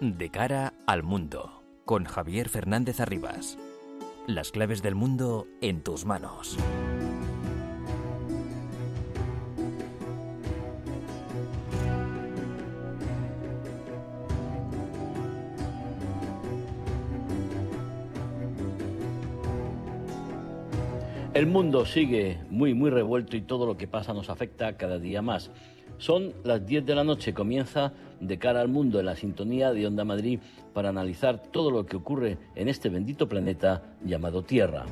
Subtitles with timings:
[0.00, 3.58] De cara al mundo, con Javier Fernández Arribas.
[4.26, 6.56] Las claves del mundo en tus manos.
[21.34, 25.20] El mundo sigue muy, muy revuelto y todo lo que pasa nos afecta cada día
[25.20, 25.50] más.
[26.00, 29.86] Son las 10 de la noche, comienza de cara al mundo en la sintonía de
[29.86, 30.40] Onda Madrid
[30.72, 34.86] para analizar todo lo que ocurre en este bendito planeta llamado Tierra.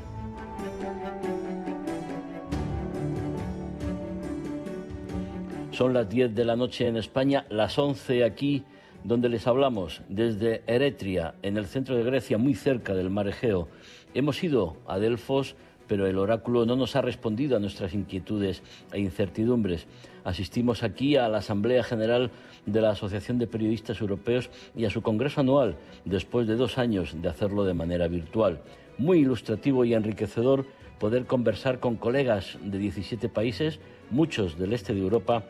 [5.70, 8.64] Son las 10 de la noche en España, las 11 aquí
[9.02, 13.68] donde les hablamos desde Eretria, en el centro de Grecia, muy cerca del mar Egeo.
[14.12, 15.56] Hemos ido a Delfos
[15.88, 19.86] pero el oráculo no nos ha respondido a nuestras inquietudes e incertidumbres.
[20.22, 22.30] Asistimos aquí a la Asamblea General
[22.66, 27.20] de la Asociación de Periodistas Europeos y a su Congreso anual, después de dos años
[27.20, 28.60] de hacerlo de manera virtual.
[28.98, 30.66] Muy ilustrativo y enriquecedor
[31.00, 35.44] poder conversar con colegas de 17 países, muchos del este de Europa,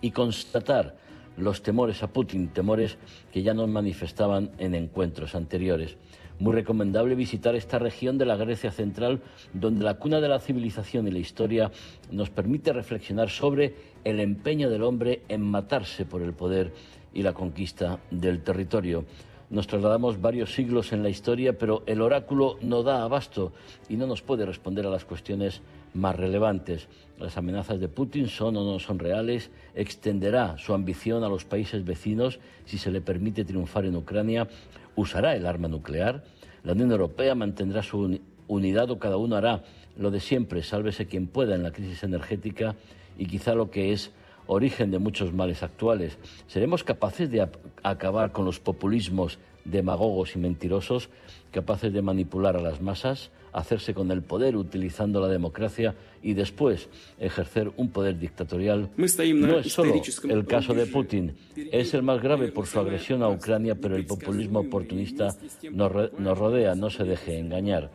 [0.00, 0.96] y constatar
[1.36, 2.98] los temores a Putin, temores
[3.32, 5.96] que ya nos manifestaban en encuentros anteriores.
[6.40, 11.06] Muy recomendable visitar esta región de la Grecia central, donde la cuna de la civilización
[11.06, 11.70] y la historia
[12.10, 16.72] nos permite reflexionar sobre el empeño del hombre en matarse por el poder
[17.12, 19.04] y la conquista del territorio.
[19.50, 23.52] Nos trasladamos varios siglos en la historia, pero el oráculo no da abasto
[23.88, 25.62] y no nos puede responder a las cuestiones
[25.94, 26.88] más relevantes.
[27.18, 31.84] Las amenazas de Putin son o no son reales, extenderá su ambición a los países
[31.84, 34.48] vecinos si se le permite triunfar en Ucrania
[34.96, 36.24] usará el arma nuclear,
[36.62, 39.64] la Unión Europea mantendrá su unidad o cada uno hará
[39.96, 42.74] lo de siempre, sálvese quien pueda en la crisis energética
[43.18, 44.12] y quizá lo que es
[44.46, 46.18] origen de muchos males actuales.
[46.46, 47.48] ¿Seremos capaces de
[47.82, 51.08] acabar con los populismos demagogos y mentirosos,
[51.50, 53.30] capaces de manipular a las masas?
[53.54, 56.88] Hacerse con el poder utilizando la democracia y después
[57.18, 58.90] ejercer un poder dictatorial.
[58.96, 59.94] No es solo
[60.28, 64.06] el caso de Putin, es el más grave por su agresión a Ucrania, pero el
[64.06, 65.34] populismo oportunista
[65.70, 67.90] nos, nos rodea, no se deje engañar.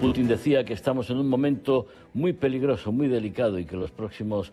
[0.00, 4.50] Putin decía que estamos en un momento muy peligroso, muy delicado y que los próximos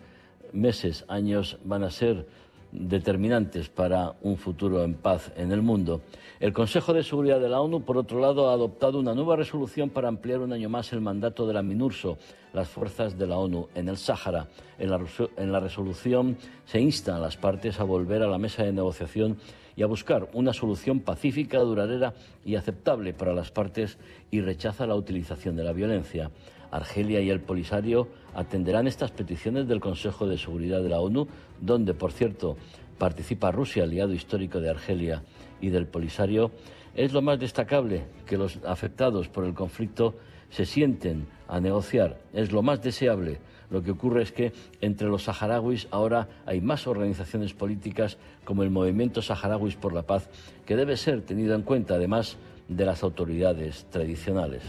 [0.51, 2.27] meses, años van a ser
[2.71, 6.01] determinantes para un futuro en paz en el mundo.
[6.39, 9.89] El Consejo de Seguridad de la ONU, por otro lado, ha adoptado una nueva resolución
[9.89, 12.17] para ampliar un año más el mandato de la MINURSO,
[12.53, 14.47] las fuerzas de la ONU en el Sáhara.
[14.77, 19.37] En la, resolución se insta a las partes a volver a la mesa de negociación
[19.75, 22.13] y a buscar una solución pacífica, duradera
[22.45, 23.97] y aceptable para las partes
[24.31, 26.31] y rechaza la utilización de la violencia.
[26.71, 31.27] Argelia y el Polisario atenderán estas peticiones del Consejo de Seguridad de la ONU,
[31.59, 32.57] donde, por cierto,
[32.97, 35.23] participa Rusia, aliado histórico de Argelia
[35.61, 36.51] y del Polisario.
[36.95, 40.15] Es lo más destacable que los afectados por el conflicto
[40.49, 42.19] se sienten a negociar.
[42.33, 43.39] Es lo más deseable.
[43.69, 48.71] Lo que ocurre es que entre los saharauis ahora hay más organizaciones políticas como el
[48.71, 50.27] Movimiento Saharauis por la Paz,
[50.65, 52.37] que debe ser tenido en cuenta además
[52.67, 54.63] de las autoridades tradicionales.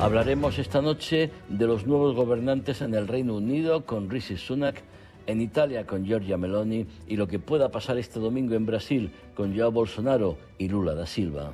[0.00, 4.80] Hablaremos esta noche de los nuevos gobernantes en el Reino Unido con Rishi Sunak,
[5.26, 9.56] en Italia con Giorgia Meloni y lo que pueda pasar este domingo en Brasil con
[9.56, 11.50] Joao Bolsonaro y Lula da Silva.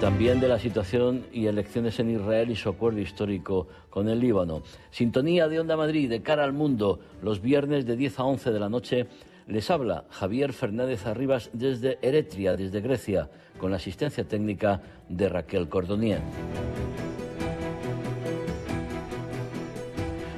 [0.00, 4.62] También de la situación y elecciones en Israel y su acuerdo histórico con el Líbano.
[4.90, 8.58] Sintonía de Onda Madrid de cara al mundo los viernes de 10 a 11 de
[8.58, 9.06] la noche
[9.46, 15.68] les habla Javier Fernández Arribas desde Eretria, desde Grecia, con la asistencia técnica de Raquel
[15.68, 16.20] Cordonier.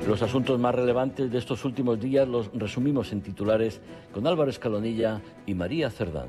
[0.06, 3.80] Los asuntos más relevantes de estos últimos días los resumimos en titulares
[4.12, 6.28] con Álvaro Escalonilla y María Cerdán.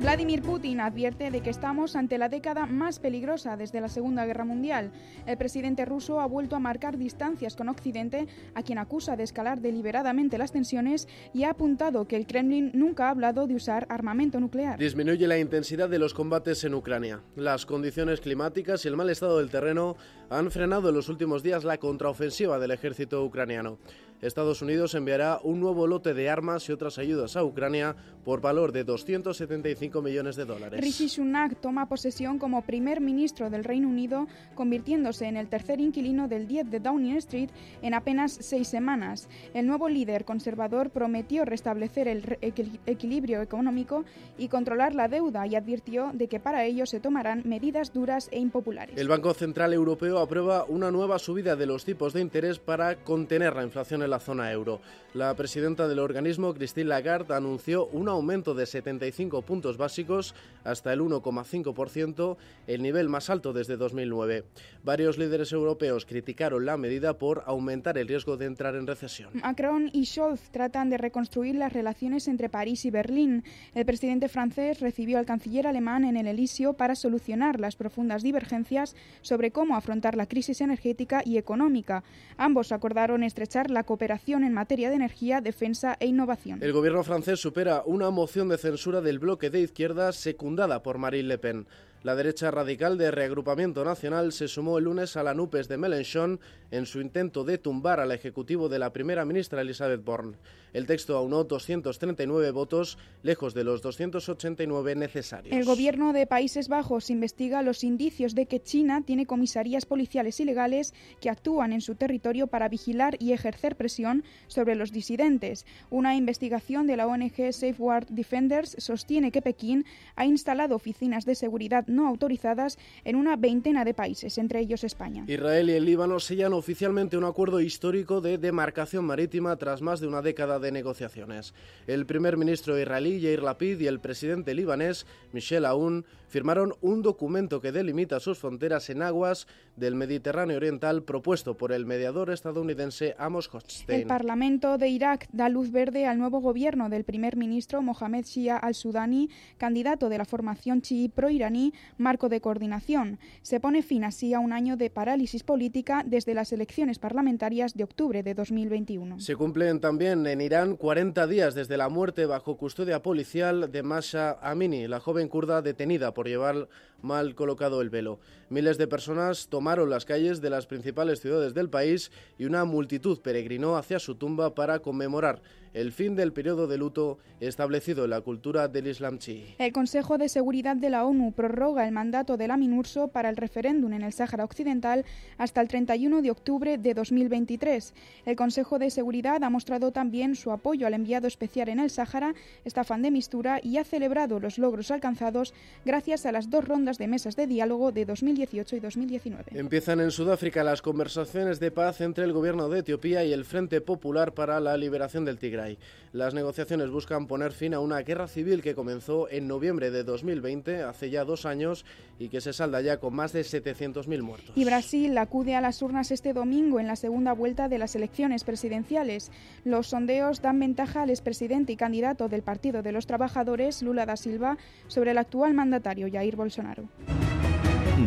[0.00, 4.46] Vladimir Putin advierte de que estamos ante la década más peligrosa desde la Segunda Guerra
[4.46, 4.92] Mundial.
[5.26, 9.60] El presidente ruso ha vuelto a marcar distancias con Occidente, a quien acusa de escalar
[9.60, 14.40] deliberadamente las tensiones y ha apuntado que el Kremlin nunca ha hablado de usar armamento
[14.40, 14.78] nuclear.
[14.78, 17.20] Disminuye la intensidad de los combates en Ucrania.
[17.36, 19.98] Las condiciones climáticas y el mal estado del terreno
[20.30, 23.76] han frenado en los últimos días la contraofensiva del ejército ucraniano.
[24.22, 28.72] Estados Unidos enviará un nuevo lote de armas y otras ayudas a Ucrania por valor
[28.72, 30.80] de 275 millones de dólares.
[30.80, 36.28] Rishi Sunak toma posesión como primer ministro del Reino Unido, convirtiéndose en el tercer inquilino
[36.28, 37.48] del 10 de Downing Street
[37.80, 39.28] en apenas seis semanas.
[39.54, 42.38] El nuevo líder conservador prometió restablecer el
[42.86, 44.04] equilibrio económico
[44.36, 48.38] y controlar la deuda y advirtió de que para ello se tomarán medidas duras e
[48.38, 48.98] impopulares.
[48.98, 53.56] El Banco Central Europeo aprueba una nueva subida de los tipos de interés para contener
[53.56, 54.80] la inflación en la zona euro.
[55.12, 61.00] La presidenta del organismo, Christine Lagarde, anunció un aumento de 75 puntos básicos hasta el
[61.00, 62.36] 1,5%,
[62.68, 64.44] el nivel más alto desde 2009.
[64.84, 69.30] Varios líderes europeos criticaron la medida por aumentar el riesgo de entrar en recesión.
[69.34, 73.44] Macron y Scholz tratan de reconstruir las relaciones entre París y Berlín.
[73.74, 78.94] El presidente francés recibió al canciller alemán en el Elíseo para solucionar las profundas divergencias
[79.22, 82.04] sobre cómo afrontar la crisis energética y económica.
[82.36, 86.62] Ambos acordaron estrechar la cooperación en materia de energía, defensa e innovación.
[86.62, 91.28] El gobierno francés supera una moción de censura del bloque de izquierda secundada por Marine
[91.28, 91.66] Le Pen.
[92.02, 96.40] La derecha radical de reagrupamiento nacional se sumó el lunes a la NUPES de Mélenchon
[96.70, 100.38] en su intento de tumbar al ejecutivo de la primera ministra Elizabeth Borne.
[100.72, 105.54] El texto aunó 239 votos, lejos de los 289 necesarios.
[105.54, 110.94] El gobierno de Países Bajos investiga los indicios de que China tiene comisarías policiales ilegales
[111.20, 115.66] que actúan en su territorio para vigilar y ejercer presión sobre los disidentes.
[115.90, 121.84] Una investigación de la ONG Safeguard Defenders sostiene que Pekín ha instalado oficinas de seguridad
[121.90, 125.24] no autorizadas en una veintena de países, entre ellos España.
[125.26, 130.06] Israel y el Líbano sellan oficialmente un acuerdo histórico de demarcación marítima tras más de
[130.06, 131.54] una década de negociaciones.
[131.86, 137.60] El primer ministro israelí Yair Lapid y el presidente libanés Michel Aoun firmaron un documento
[137.60, 139.46] que delimita sus fronteras en aguas
[139.76, 144.00] del Mediterráneo Oriental propuesto por el mediador estadounidense Amos Hochstein.
[144.00, 148.56] El Parlamento de Irak da luz verde al nuevo gobierno del primer ministro Mohamed Shia
[148.56, 149.28] al-Sudani,
[149.58, 153.18] candidato de la formación chií pro-iraní Marco de Coordinación.
[153.42, 157.84] Se pone fin así a un año de parálisis política desde las elecciones parlamentarias de
[157.84, 159.18] octubre de 2021.
[159.18, 164.38] Se cumplen también en Irán 40 días desde la muerte bajo custodia policial de Masha
[164.40, 166.68] Amini, la joven kurda detenida por llevar
[167.02, 168.18] mal colocado el velo.
[168.48, 173.20] Miles de personas tomaron las calles de las principales ciudades del país y una multitud
[173.20, 175.42] peregrinó hacia su tumba para conmemorar
[175.74, 179.54] el fin del periodo de luto establecido en la cultura del Islam chií.
[179.58, 183.36] El Consejo de Seguridad de la ONU prorroga el mandato de la MINURSO para el
[183.36, 185.04] referéndum en el Sáhara Occidental
[185.38, 187.94] hasta el 31 de octubre de 2023.
[188.26, 192.34] El Consejo de Seguridad ha mostrado también su apoyo al enviado especial en el Sáhara,
[192.64, 197.08] Estafan de Mistura, y ha celebrado los logros alcanzados gracias a las dos rondas de
[197.08, 199.44] mesas de diálogo de 2018 y 2019.
[199.54, 203.80] Empiezan en Sudáfrica las conversaciones de paz entre el gobierno de Etiopía y el Frente
[203.80, 205.78] Popular para la Liberación del Tigray.
[206.12, 210.82] Las negociaciones buscan poner fin a una guerra civil que comenzó en noviembre de 2020,
[210.82, 211.84] hace ya dos años,
[212.18, 214.52] y que se salda ya con más de 700.000 muertos.
[214.56, 218.42] Y Brasil acude a las urnas este domingo en la segunda vuelta de las elecciones
[218.42, 219.30] presidenciales.
[219.64, 224.16] Los sondeos dan ventaja al expresidente y candidato del Partido de los Trabajadores, Lula da
[224.16, 224.58] Silva,
[224.88, 226.84] sobre el actual mandatario Jair Bolsonaro.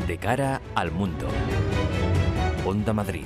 [0.08, 1.28] De cara al mundo.
[2.66, 3.26] Onda Madrid.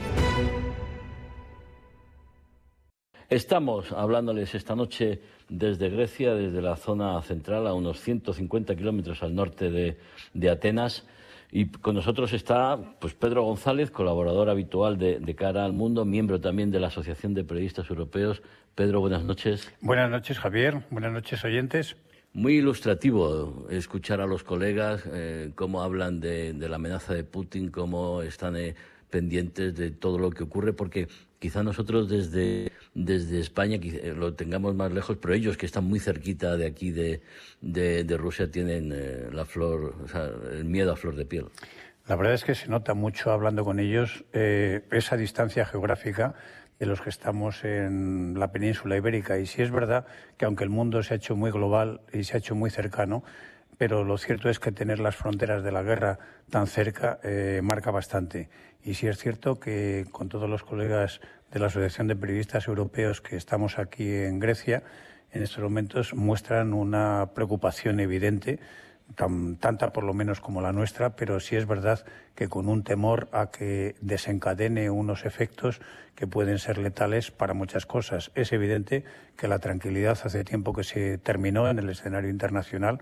[3.29, 5.19] Estamos hablándoles esta noche
[5.49, 11.05] desde Grecia, desde la zona central, a unos 150 kilómetros al norte de, Atenas.
[11.51, 16.39] Y con nosotros está pues, Pedro González, colaborador habitual de, de, Cara al Mundo, miembro
[16.39, 18.41] también de la Asociación de Periodistas Europeos.
[18.75, 19.73] Pedro, buenas noches.
[19.81, 20.83] Buenas noches, Javier.
[20.89, 21.97] Buenas noches, oyentes.
[22.31, 28.21] Muy ilustrativo escuchar a los colegas eh, cómo hablan de, la amenaza de Putin, cómo
[28.21, 28.75] están eh,
[29.09, 31.07] pendientes de todo lo que ocurre, porque
[31.39, 35.99] quizá nosotros desde, desde España eh, lo tengamos más lejos, pero ellos que están muy
[35.99, 37.21] cerquita de aquí de,
[37.61, 41.45] de, Rusia tienen eh, la flor, o sea, el miedo a flor de piel.
[42.07, 46.35] La verdad es que se nota mucho hablando con ellos eh, esa distancia geográfica
[46.79, 49.37] de los que estamos en la península ibérica.
[49.39, 50.05] Y sí es verdad
[50.37, 53.23] que aunque el mundo se ha hecho muy global y se ha hecho muy cercano,
[53.77, 56.19] pero lo cierto es que tener las fronteras de la guerra
[56.49, 57.19] tan cerca
[57.61, 58.49] marca bastante.
[58.83, 61.19] Y sí es cierto que con todos los colegas
[61.51, 64.83] de la Asociación de Periodistas Europeos que estamos aquí en Grecia,
[65.31, 68.59] en estos momentos muestran una preocupación evidente,
[69.15, 72.05] tanta por lo menos como la nuestra, pero sí es verdad
[72.35, 75.81] que con un temor a que desencadene unos efectos
[76.15, 78.31] que pueden ser letales para muchas cosas.
[78.35, 79.05] Es evidente
[79.37, 82.99] que la tranquilidad hace tiempo que se terminó en el escenario internacional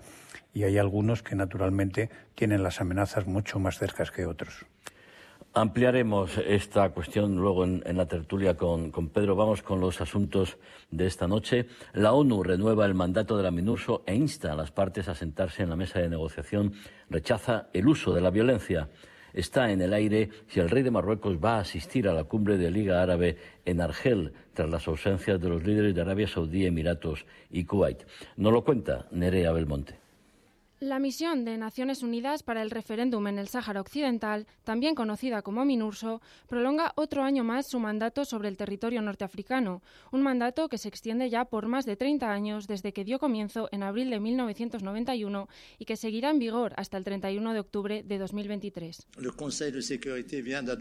[0.56, 4.64] y hay algunos que naturalmente tienen las amenazas mucho más cercas que otros.
[5.52, 9.36] Ampliaremos esta cuestión luego en, la tertulia con, Pedro.
[9.36, 10.56] Vamos con los asuntos
[10.90, 11.66] de esta noche.
[11.92, 15.62] La ONU renueva el mandato de la MINURSO e insta a las partes a sentarse
[15.62, 16.72] en la mesa de negociación.
[17.10, 18.88] Rechaza el uso de la violencia.
[19.34, 22.56] Está en el aire si el rey de Marruecos va a asistir a la cumbre
[22.56, 23.36] de Liga Árabe
[23.66, 28.06] en Argel tras las ausencias de los líderes de Arabia Saudí, Emiratos y Kuwait.
[28.38, 30.05] Nos lo cuenta Nerea Belmonte.
[30.80, 35.64] La misión de Naciones Unidas para el referéndum en el Sáhara Occidental, también conocida como
[35.64, 40.88] MINURSO, prolonga otro año más su mandato sobre el territorio norteafricano, un mandato que se
[40.88, 45.48] extiende ya por más de 30 años desde que dio comienzo en abril de 1991
[45.78, 49.06] y que seguirá en vigor hasta el 31 de octubre de 2023.
[49.16, 50.76] El Consejo de Seguridad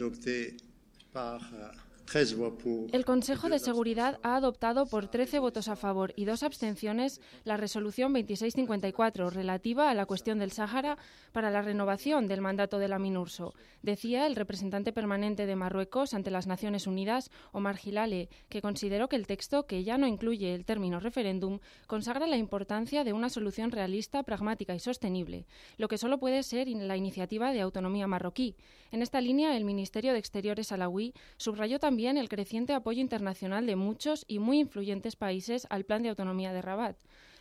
[2.14, 7.58] el Consejo de Seguridad ha adoptado por 13 votos a favor y dos abstenciones la
[7.58, 10.98] resolución 2654 relativa a la cuestión del Sáhara
[11.32, 16.32] para la renovación del mandato de la MINURSO, decía el representante permanente de Marruecos ante
[16.32, 20.64] las Naciones Unidas, Omar Gilale, que consideró que el texto, que ya no incluye el
[20.64, 25.48] término referéndum, consagra la importancia de una solución realista, pragmática y sostenible,
[25.78, 28.56] lo que solo puede ser la iniciativa de autonomía marroquí.
[28.92, 33.66] En esta línea, el Ministerio de Exteriores alawí subrayó también también el creciente apoyo internacional
[33.66, 36.98] de muchos y muy influyentes países al plan de autonomía de Rabat.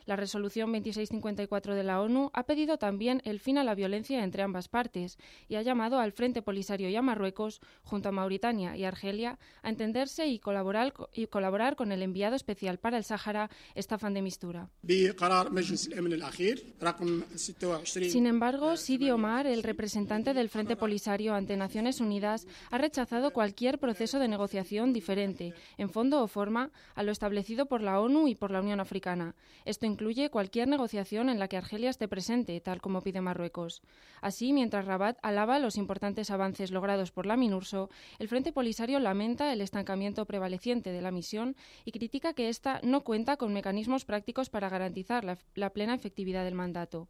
[0.07, 4.43] La resolución 2654 de la ONU ha pedido también el fin a la violencia entre
[4.43, 5.19] ambas partes
[5.49, 9.71] y ha llamado al Frente Polisario y a Marruecos, junto a Mauritania y Argelia, a
[9.71, 14.69] entenderse y colaborar, y colaborar con el enviado especial para el Sáhara, Estafan de Mistura.
[18.11, 23.79] Sin embargo, Sidi Omar, el representante del Frente Polisario ante Naciones Unidas, ha rechazado cualquier
[23.79, 28.35] proceso de negociación diferente, en fondo o forma, a lo establecido por la ONU y
[28.35, 29.35] por la Unión Africana.
[29.65, 33.81] Esto incluye cualquier negociación en la que Argelia esté presente, tal como pide Marruecos.
[34.21, 39.53] Así, mientras Rabat alaba los importantes avances logrados por la MINURSO, el Frente Polisario lamenta
[39.53, 44.51] el estancamiento prevaleciente de la misión y critica que ésta no cuenta con mecanismos prácticos
[44.51, 47.07] para garantizar la, la plena efectividad del mandato.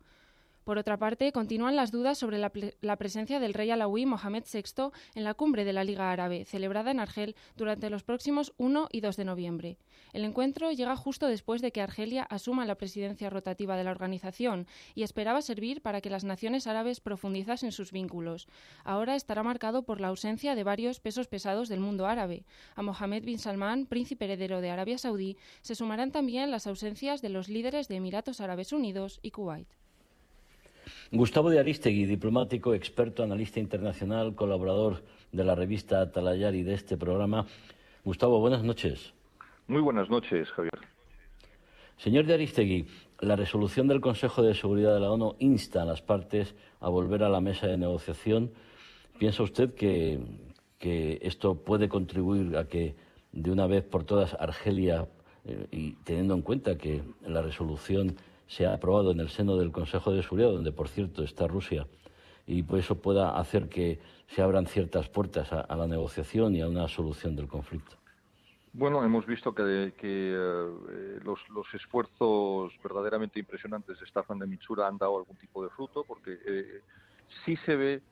[0.65, 5.25] Por otra parte, continúan las dudas sobre la, presencia del rey alawí Mohamed VI en
[5.25, 9.17] la cumbre de la Liga Árabe, celebrada en Argel durante los próximos 1 y 2
[9.17, 9.79] de noviembre.
[10.15, 14.67] El encuentro llega justo después de que Argelia asuma la presidencia rotativa de la organización
[14.95, 18.49] y esperaba servir para que las naciones árabes profundizasen sus vínculos.
[18.85, 22.47] Ahora estará marcado por la ausencia de varios pesos pesados del mundo árabe.
[22.75, 27.29] A Mohamed bin Salman, príncipe heredero de Arabia Saudí, se sumarán también las ausencias de
[27.29, 29.69] los líderes de Emiratos Árabes Unidos y Kuwait.
[31.13, 36.97] Gustavo de Aristegui, diplomático, experto, analista internacional, colaborador de la revista Atalayar y de este
[36.97, 37.47] programa.
[38.05, 39.13] Gustavo, buenas noches.
[39.67, 40.73] Muy buenas noches, Javier.
[41.97, 42.87] Señor de Aristegui,
[43.21, 47.23] la resolución del Consejo de Seguridad de la ONU insta a las partes a volver
[47.23, 48.53] a la mesa de negociación.
[49.19, 50.21] ¿Piensa usted que,
[50.79, 52.95] que esto puede contribuir a que
[53.33, 55.09] de una vez por todas Argelia,
[55.45, 59.73] eh, y teniendo en cuenta que la resolución se ha aprobado en el seno del
[59.73, 61.87] Consejo de Seguridad, donde por cierto está Rusia,
[62.47, 66.69] y por eso pueda hacer que se abran ciertas puertas a, la negociación y a
[66.69, 67.97] una solución del conflicto.
[68.73, 71.41] Bueno, hemos visto que, eh, los,
[71.75, 76.81] esfuerzos verdaderamente impresionantes de Staffan de Mitsura han dado algún tipo de fruto, porque eh,
[77.45, 78.03] sí se ve,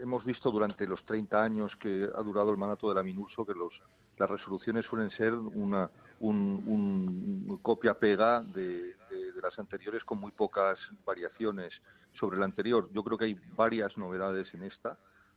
[0.00, 3.52] hemos visto durante los 30 años que ha durado el mandato de la MINURSO que
[3.52, 3.74] los,
[4.16, 5.90] las resoluciones suelen ser una
[6.22, 8.94] un, copia-pega de,
[9.42, 11.72] las anteriores con muy pocas variaciones
[12.18, 12.88] sobre la anterior.
[12.92, 14.96] Yo creo que hay varias novedades en esta,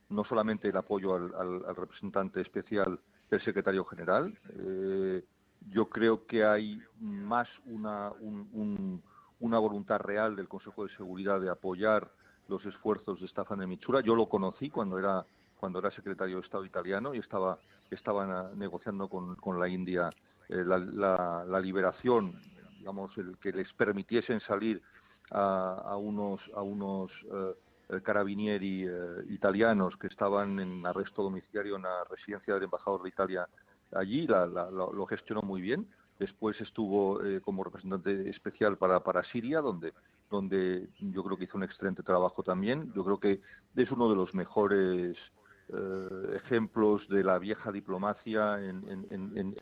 [0.10, 3.00] no solamente el apoyo al, representante especial
[3.32, 5.24] del secretario general, eh,
[5.72, 8.12] yo creo que hay más una,
[9.40, 12.12] una voluntad real del Consejo de Seguridad de apoyar
[12.48, 14.02] los esfuerzos de Staffan de Michura.
[14.02, 15.26] Yo lo conocí cuando era
[15.60, 17.58] cuando era secretario de Estado italiano y estaba
[17.90, 20.12] estaba negociando con, con la India
[20.50, 22.40] eh, la, liberación,
[22.78, 24.82] digamos, el que les permitiesen salir
[25.32, 27.12] a, unos, a unos
[27.90, 28.92] eh, carabinieri eh,
[29.30, 33.48] italianos que estaban en arresto domiciliario en la residencia del embajador de Italia
[33.94, 35.88] allí, lo gestionó muy bien.
[36.20, 39.94] Después estuvo como representante especial para, para Siria, donde,
[40.30, 42.92] donde yo creo que hizo un excelente trabajo también.
[42.94, 43.42] Yo creo que
[43.76, 45.18] es uno de los mejores
[45.74, 49.56] eh, ejemplos de la vieja diplomacia en,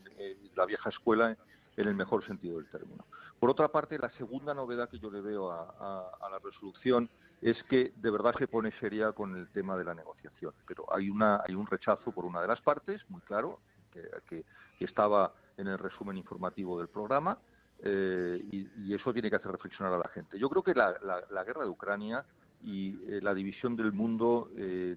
[0.54, 1.38] la vieja escuela
[1.78, 3.06] en el mejor sentido del término.
[3.40, 7.10] Por otra parte, la segunda novedad que yo le veo a, la resolución
[7.42, 10.54] es que de verdad se pone seria con el tema de la negociación.
[10.68, 13.60] Pero hay, una, hay un rechazo por una de las partes, muy claro,
[13.92, 14.44] que,
[14.80, 17.38] estaba en el resumen informativo del programa,
[17.82, 20.38] eh, y, eso tiene que hacer reflexionar a la gente.
[20.38, 22.26] Yo creo que la guerra de Ucrania
[22.64, 24.50] y la división del mundo,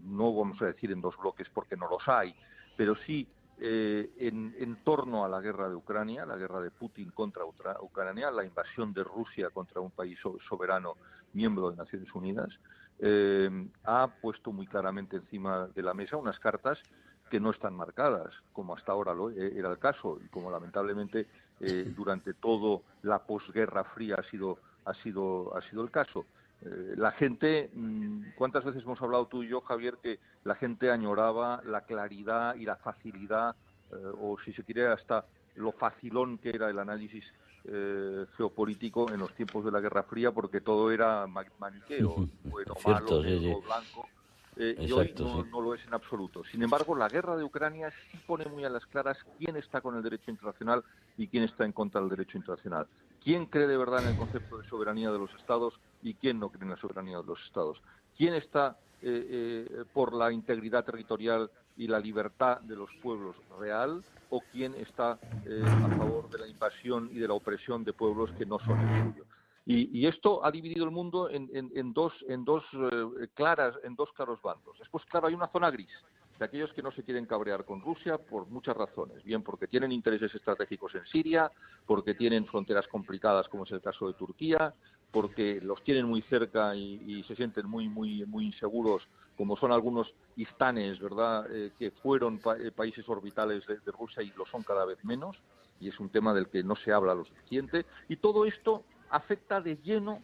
[0.05, 2.35] no vamos a decir en dos bloques porque no los hay,
[2.77, 3.27] pero sí
[3.59, 7.43] eh, en, torno a la guerra de Ucrania, la guerra de Putin contra
[7.81, 10.97] Ucrania, la invasión de Rusia contra un país soberano
[11.33, 12.51] miembro de Naciones Unidas,
[12.99, 13.51] eh,
[13.85, 16.79] ha puesto muy claramente encima de la mesa unas cartas
[17.31, 21.27] que no están marcadas, como hasta ahora lo, eh, era el caso, y como lamentablemente
[21.97, 26.27] durante toda la posguerra fría ha sido, ha sido, ha sido el caso.
[26.65, 30.91] Eh, la gente, mm, ¿cuántas veces hemos hablado tú y yo, Javier, que la gente
[30.91, 33.55] añoraba la claridad y la facilidad,
[33.93, 37.25] eh, o si se quiere hasta lo facilón que era el análisis
[37.65, 43.23] eh, geopolítico en los tiempos de la Guerra Fría, porque todo era maniqueo, bueno, malo,
[43.23, 44.09] blanco.
[44.57, 46.43] y hoy no, no, lo es en absoluto.
[46.45, 49.97] Sin embargo, la guerra de Ucrania sí pone muy a las claras quién está con
[49.97, 50.83] el derecho internacional
[51.19, 52.87] y quién está en contra del derecho internacional.
[53.27, 56.49] ¿Quién cree de verdad en el concepto de soberanía de los Estados y quién no
[56.49, 57.77] cree en la soberanía de los Estados?
[58.17, 64.01] ¿Quién está eh, eh, por la integridad territorial y la libertad de los pueblos real
[64.31, 68.31] o quién está eh, a favor de la invasión y de la opresión de pueblos
[68.39, 69.25] que no son el suyo?
[69.67, 72.63] Y, esto ha dividido el mundo en, dos, en dos
[73.35, 74.79] claras, en dos claros bandos.
[74.79, 75.91] Después, claro, hay una zona gris
[76.39, 79.93] de aquellos que no se quieren cabrear con Rusia por muchas razones, bien porque tienen
[79.93, 81.51] intereses estratégicos en Siria,
[81.87, 84.75] porque tienen fronteras complicadas como es el caso de Turquía,
[85.11, 89.03] porque los tienen muy cerca y, se sienten muy muy muy inseguros
[89.37, 94.33] como son algunos istanes, ¿verdad?, eh, que fueron eh, países orbitales de, de Rusia y
[94.37, 95.37] lo son cada vez menos,
[95.79, 99.61] y es un tema del que no se habla lo suficiente, y todo esto afecta
[99.61, 100.23] de lleno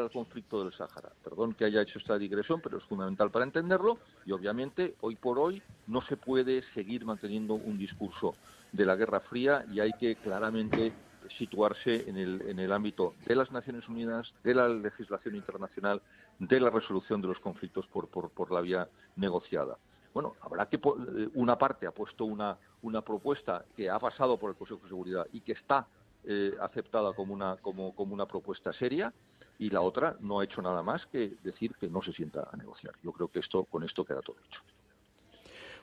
[0.00, 1.12] al conflicto del Sáhara.
[1.22, 5.38] Perdón que haya hecho esta digresión, pero es fundamental para entenderlo y obviamente hoy por
[5.38, 8.34] hoy no se puede seguir manteniendo un discurso
[8.72, 10.92] de la Guerra Fría y hay que claramente
[11.38, 16.02] situarse en el, en el ámbito de las Naciones Unidas, de la legislación internacional,
[16.38, 19.78] de la resolución de los conflictos por, por, la vía negociada.
[20.12, 24.50] Bueno, habrá que eh, una parte ha puesto una, una propuesta que ha pasado por
[24.50, 25.86] el Consejo de Seguridad y que está
[26.24, 29.12] eh, aceptada como una, como, como una propuesta seria
[29.58, 32.56] y la otra no ha hecho nada más que decir que no se sienta a
[32.56, 32.94] negociar.
[33.02, 34.60] Yo creo que esto con esto queda todo hecho.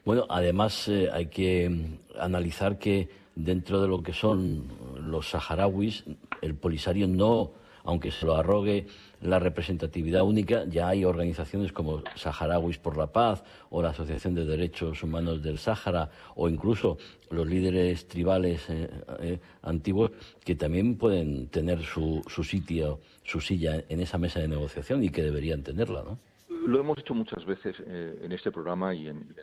[0.03, 6.03] Bueno, además eh, hay que mm, analizar que dentro de lo que son los saharauis,
[6.41, 7.51] el Polisario no
[7.83, 8.87] aunque se lo arrogue
[9.21, 14.45] la representatividad única, ya hay organizaciones como Saharauis por la Paz o la Asociación de
[14.45, 16.97] Derechos Humanos del Sáhara o incluso
[17.29, 20.11] los líderes tribales eh, eh, antiguos
[20.43, 22.99] que también pueden tener su, su sitio,
[23.31, 26.19] su silla en esa mesa de negociación y que deberían tenerla, ¿no?
[26.67, 29.33] Lo hemos hecho muchas veces eh, en este programa y en,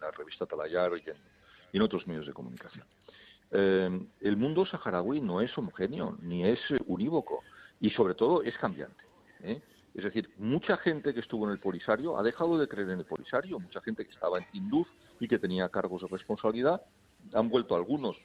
[0.00, 2.84] la revista Talayar y en, otros medios de comunicación.
[3.50, 7.42] el mundo saharaui no es homogéneo ni es unívoco
[7.80, 9.04] y sobre todo es cambiante.
[9.42, 9.62] ¿eh?
[9.94, 13.04] Es decir, mucha gente que estuvo en el Polisario ha dejado de creer en el
[13.04, 14.88] Polisario, mucha gente que estaba en Tinduf
[15.20, 16.82] y que tenía cargos de responsabilidad,
[17.32, 18.16] han vuelto algunos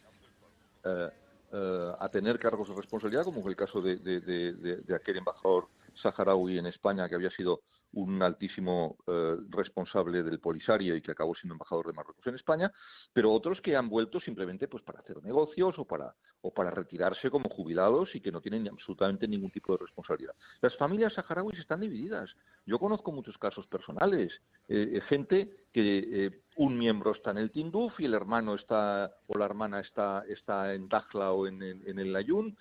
[0.84, 1.10] eh,
[1.51, 6.67] eh, a tener cargos de responsabilidad, como el caso de, de aquel embajador saharaui en
[6.67, 7.62] España que había sido
[7.93, 12.71] un altísimo eh, responsable del Polisario y que acabó siendo embajador de Marruecos en España,
[13.13, 17.30] pero otros que han vuelto simplemente pues para hacer negocios o para o para retirarse
[17.30, 20.34] como jubilados y que no tienen absolutamente ningún tipo de responsabilidad.
[20.62, 22.30] Las familias saharauis están divididas.
[22.65, 24.32] Yo conozco muchos casos personales,
[24.69, 29.38] eh, eh, gente que un miembro está en el Tinduf y el hermano está o
[29.38, 32.58] la hermana está está en Dakhla o en, en, el Layún,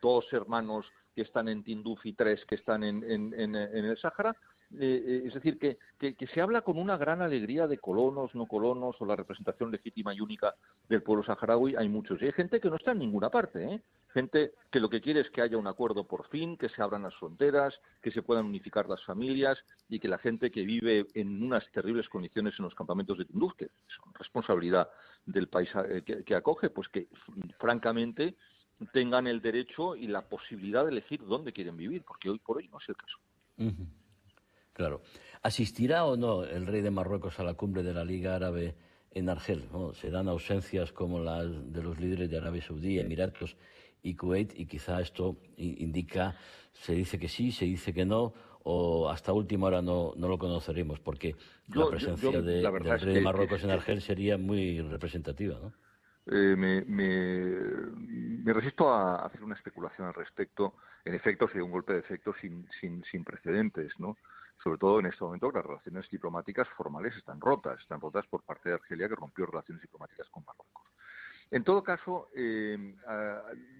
[0.00, 4.36] dos hermanos que están en Tinduf y tres que están en, en, el Sáhara.
[4.78, 8.46] Eh, eh, es decir, que, que, se habla con una gran alegría de colonos, no
[8.46, 10.54] colonos, o la representación legítima y única
[10.88, 11.76] del pueblo saharaui.
[11.76, 12.20] Hay muchos.
[12.22, 13.62] Y hay gente que no está en ninguna parte.
[13.64, 13.82] ¿eh?
[14.14, 17.02] Gente que lo que quiere es que haya un acuerdo por fin, que se abran
[17.02, 19.58] las fronteras, que se puedan unificar las familias
[19.90, 23.52] y que la gente que vive en unas terribles condiciones en los campamentos de Tinduf,
[23.54, 24.88] que son responsabilidad
[25.26, 25.70] del país
[26.04, 27.08] que, que acoge, pues que
[27.58, 28.36] francamente
[28.92, 32.68] tengan el derecho y la posibilidad de elegir dónde quieren vivir, porque hoy por hoy
[32.68, 33.18] no es el caso.
[34.72, 35.02] Claro.
[35.42, 38.74] ¿Asistirá o no el rey de Marruecos a la cumbre de la Liga Árabe
[39.10, 39.68] en Argel?
[39.72, 39.92] ¿no?
[39.92, 43.56] Se dan ausencias como las de los líderes de Arabia Saudí, Emiratos
[44.02, 46.36] y Kuwait, y quizá esto indica,
[46.72, 48.32] se dice que sí, se dice que no,
[48.64, 51.36] o hasta última hora no, no lo conoceremos, porque
[51.68, 55.72] la presencia del rey de Marruecos en Argel sería muy representativa, ¿no?
[56.26, 60.74] Eh, me, resisto a hacer una especulación al respecto.
[61.04, 64.16] En efecto, sería un golpe de efecto sin, sin, sin precedentes, ¿no?
[64.62, 68.42] Sobre todo en este momento que las relaciones diplomáticas formales están rotas, están rotas por
[68.42, 70.86] parte de Argelia que rompió relaciones diplomáticas con Marruecos.
[71.50, 72.94] En todo caso, eh,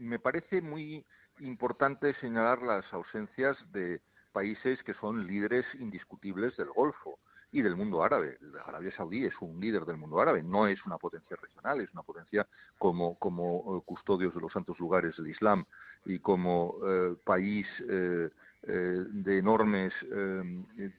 [0.01, 1.07] me parece muy
[1.39, 4.01] importante señalar las ausencias de,
[4.33, 7.19] países que son líderes indiscutibles del Golfo
[7.53, 8.39] y del mundo árabe.
[8.67, 12.03] Arabia Saudí es un líder del mundo árabe, no es una potencia regional, es una
[12.03, 12.47] potencia
[12.79, 15.65] como, como eh, custodios de los santos lugares del Islam
[16.07, 18.31] y como eh, país eh,
[18.65, 19.93] de enormes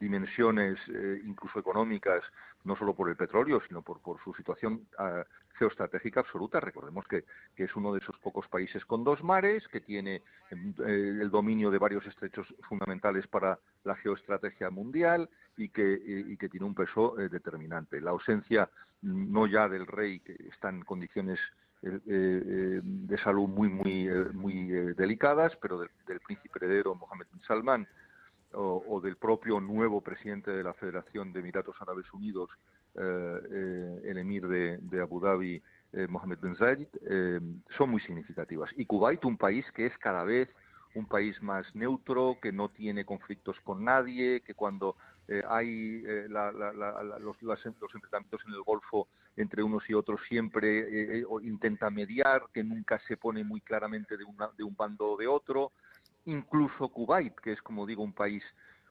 [0.02, 0.78] dimensiones,
[1.26, 2.22] incluso económicas,
[2.66, 6.60] no solo por el petróleo, sino por, por su situación ah, geoestratégica absoluta.
[6.60, 11.30] Recordemos que, es uno de esos pocos países con dos mares, que tiene eh, el
[11.30, 17.30] dominio de varios estrechos fundamentales para la geoestrategia mundial y que, tiene un peso eh,
[17.30, 18.02] determinante.
[18.02, 18.70] La ausencia
[19.02, 21.40] no ya del rey, que está en condiciones
[21.82, 27.86] eh, de salud muy muy muy delicadas, pero del, príncipe heredero Mohammed bin Salman
[28.56, 32.50] o, del propio nuevo presidente de la Federación de Emiratos Árabes Unidos,
[32.96, 35.62] eh, eh, el emir de, Abu Dhabi,
[35.94, 36.88] eh, Mohammed bin Zayed,
[37.78, 38.70] son muy significativas.
[38.76, 40.50] Y Kuwait, un país que es cada vez
[40.96, 44.96] un país más neutro, que no tiene conflictos con nadie, que cuando
[45.50, 52.64] hay los, los, enfrentamientos en el Golfo entre unos y otros siempre intenta mediar, que
[52.64, 54.26] nunca se pone muy claramente de,
[54.58, 55.72] de un bando o de otro.
[56.26, 58.44] Incluso Kuwait, que es, como digo, un país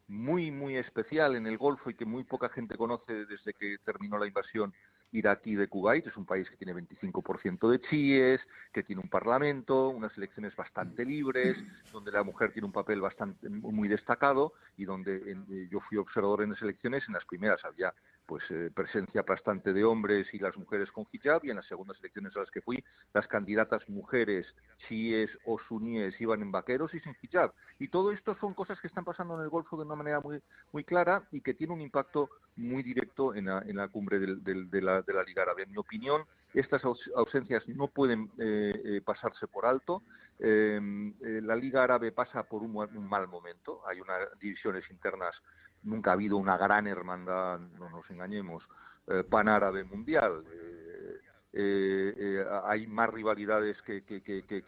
[0.09, 4.19] muy, muy especial en el Golfo y que muy poca gente conoce desde que terminó
[4.19, 4.75] la invasión
[5.13, 6.07] iraquí de Kuwait.
[6.07, 8.41] Es un país que tiene 25% de chiíes,
[8.73, 11.57] que tiene un parlamento, unas elecciones bastante libres,
[11.93, 16.43] donde la mujer tiene un papel bastante muy destacado y donde eh, yo fui observador
[16.43, 17.05] en las elecciones.
[17.07, 17.93] En las primeras había
[18.33, 21.99] pues eh, presencia bastante de hombres y las mujeres con hijab y en las segundas
[22.01, 24.47] elecciones a las que fui las candidatas mujeres
[24.89, 28.87] chiíes o suníes iban en vaqueros y sin hijab y todo esto son cosas que
[28.87, 30.41] están pasando en el Golfo de una manera muy
[30.73, 34.81] muy clara y que tiene un impacto muy directo en la, en la cumbre de,
[34.81, 35.65] la, de la Liga Árabe.
[35.65, 36.23] En mi opinión,
[36.55, 36.83] estas
[37.15, 40.03] ausencias no pueden eh, eh, pasarse por alto.
[40.39, 43.81] Em, la Liga Árabe pasa por un, un mal momento.
[43.87, 45.35] Hay unas divisiones internas
[45.83, 48.63] nunca ha habido una gran hermandad, no nos engañemos,
[49.09, 50.45] eh, pan-árabe mundial.
[50.47, 51.21] Eh,
[51.55, 54.05] eh, hay más rivalidades que,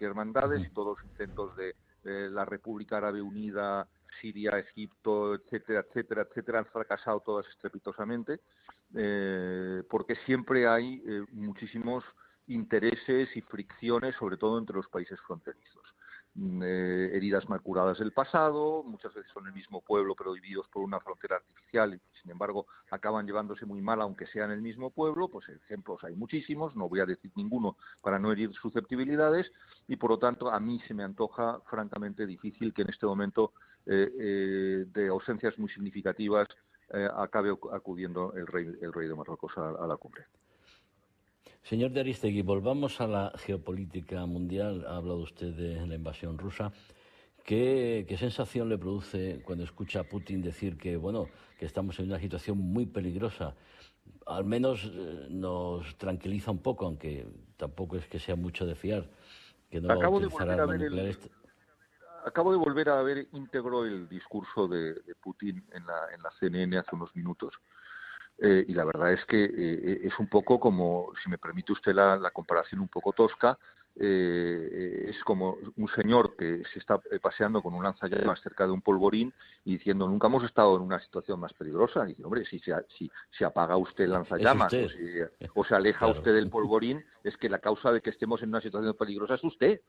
[0.01, 1.75] hermandades y todos los intentos de
[2.31, 3.89] la República Árabe Unida,
[4.21, 8.41] Siria, Egipto, etcétera, etcétera, etcétera, han fracasado todas estrepitosamente,
[9.89, 12.05] porque siempre hay muchísimos
[12.47, 15.84] intereses y fricciones, sobre todo entre los países fronterizos.
[16.37, 20.67] Mm, eh, heridas mal curadas del pasado, muchas veces son el mismo pueblo pero divididos
[20.67, 24.91] por una frontera artificial y sin embargo acaban llevándose muy mal aunque sean el mismo
[24.91, 29.53] pueblo, pues ejemplos hay muchísimos, no voy a decir ninguno para no herir susceptibilidades
[29.87, 33.53] y por lo tanto a mí se me antoja francamente difícil que en este momento
[33.87, 36.49] eh, eh, de ausencias muy significativas
[37.17, 40.27] acabe acudiendo el rey, el rey de Marruecos a la cumbre.
[41.65, 44.85] Señor de Aristegui, volvamos a la geopolítica mundial.
[44.87, 46.71] Ha hablado usted de la invasión rusa.
[47.43, 51.27] ¿Qué, sensación le produce cuando escucha a Putin decir que, bueno,
[51.59, 53.55] que estamos en una situación muy peligrosa?
[54.27, 59.09] Al menos eh, nos tranquiliza un poco, aunque tampoco es que sea mucho de fiar,
[59.71, 61.19] que no acabo de volver a ver
[62.27, 66.77] Acabo de volver a ver íntegro el discurso de, Putin en la, en la CNN
[66.77, 67.55] hace unos minutos
[68.47, 71.95] eh, y la verdad es que eh, es un poco como, si me permite usted
[71.95, 73.59] la, comparación un poco tosca,
[73.97, 78.83] eh, es como un señor que se está paseando con un lanzallamas cerca de un
[78.83, 79.33] polvorín
[79.65, 82.05] y diciendo nunca hemos estado en una situación más peligrosa.
[82.05, 84.75] Y dice, hombre, si se, si, apaga usted el lanzallamas
[85.55, 88.61] O, se aleja usted del polvorín, es que la causa de que estemos en una
[88.61, 89.81] situación peligrosa es usted.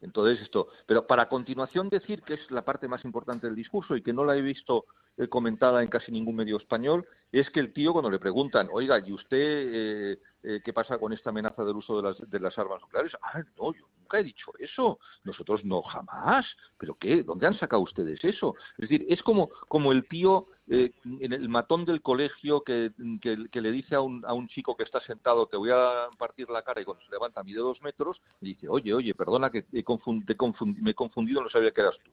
[0.00, 4.02] Entonces esto, pero para continuación decir que es la parte más importante del discurso y
[4.02, 7.72] que no la he visto eh, comentada en casi ningún medio español, es que el
[7.72, 11.76] tío cuando le preguntan, oiga, ¿y usted eh, eh, qué pasa con esta amenaza del
[11.76, 13.12] uso de las, de las armas nucleares?
[13.22, 14.98] Ah, no, yo nunca he dicho eso.
[15.24, 16.46] Nosotros no, jamás.
[16.78, 17.22] ¿Pero qué?
[17.22, 18.54] ¿Dónde han sacado ustedes eso?
[18.78, 23.94] Es decir, es como, como el tío en el matón del colegio que, le dice
[23.94, 26.84] a un, a un chico que está sentado te voy a partir la cara y
[26.84, 31.42] cuando se levanta mide dos metros, y dice, oye, oye, perdona que me he confundido,
[31.42, 32.10] no sabía que eras tú.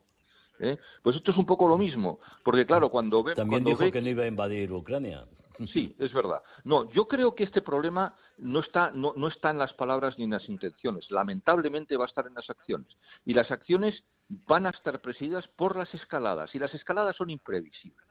[0.59, 0.77] ¿Eh?
[1.01, 3.35] Pues esto es un poco lo mismo, porque claro, cuando ve...
[3.35, 5.25] También dijo que no iba a invadir Ucrania.
[5.71, 6.41] Sí, es verdad.
[6.65, 10.25] No, yo creo que este problema no está, no, no está en las palabras ni
[10.25, 11.09] en las intenciones.
[11.09, 12.89] Lamentablemente va a estar en las acciones.
[13.23, 16.53] Y las acciones van a estar presididas por las escaladas.
[16.53, 18.05] Y las escaladas son imprevisibles.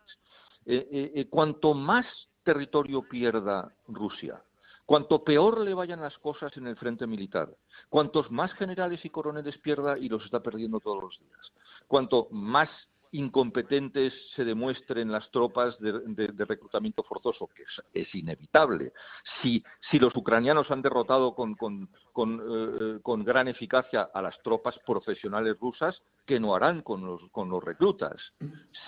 [0.67, 2.07] Eh, eh, cuanto más
[2.43, 4.43] territorio pierda Rusia,
[4.87, 7.51] cuanto peor le vayan las cosas en el frente militar,
[7.89, 11.53] cuantos más generales y coroneles pierda y los está perdiendo todos los días,
[11.87, 12.69] cuanto más
[13.15, 18.93] incompetentes se demuestren las tropas de, reclutamiento forzoso, que es, inevitable,
[19.41, 24.37] si, si, los ucranianos han derrotado con, con, con, eh, con, gran eficacia a las
[24.43, 28.17] tropas profesionales rusas, que no harán con los, con los reclutas?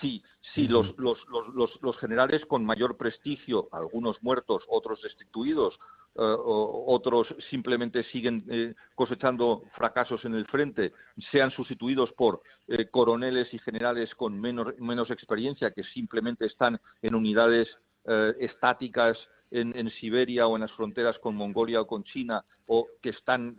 [0.01, 1.19] Si, si los, los,
[1.55, 5.79] los, los generales con mayor prestigio, algunos muertos, otros destituidos,
[6.19, 10.95] eh, otros simplemente siguen eh, cosechando fracasos en el frente,
[11.31, 17.15] sean sustituidos por eh, coroneles y generales con menos, menos, experiencia que simplemente están en
[17.15, 17.69] unidades
[18.39, 19.19] estáticas
[19.51, 23.57] en, Siberia o en las fronteras con Mongolia o con China o que están,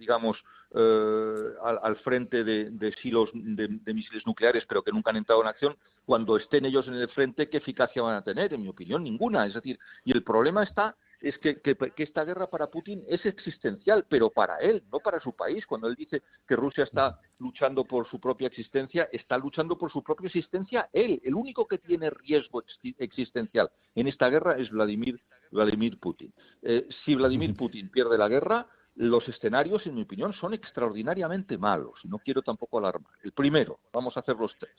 [0.00, 0.36] digamos,
[0.74, 5.76] al, frente de, silos de, de, misiles nucleares pero que nunca han entrado en acción,
[6.04, 8.52] cuando estén ellos en el frente, ¿qué eficacia van a tener?
[8.52, 9.46] En mi opinión, ninguna.
[9.46, 11.60] Es decir, y el problema está es que,
[11.96, 15.66] esta guerra para Putin es existencial, pero para él, no para su país.
[15.66, 20.02] Cuando él dice que Rusia está luchando por su propia existencia, está luchando por su
[20.02, 21.20] propia existencia él.
[21.24, 22.62] El único que tiene riesgo
[22.98, 26.32] existencial en esta guerra es Vladimir, Vladimir Putin.
[26.62, 32.00] Eh, si Vladimir Putin pierde la guerra, los escenarios, en mi opinión, son extraordinariamente malos.
[32.04, 33.12] No quiero tampoco alarmar.
[33.22, 34.74] El primero, vamos a hacer los tres.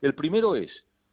[0.00, 0.70] El primero es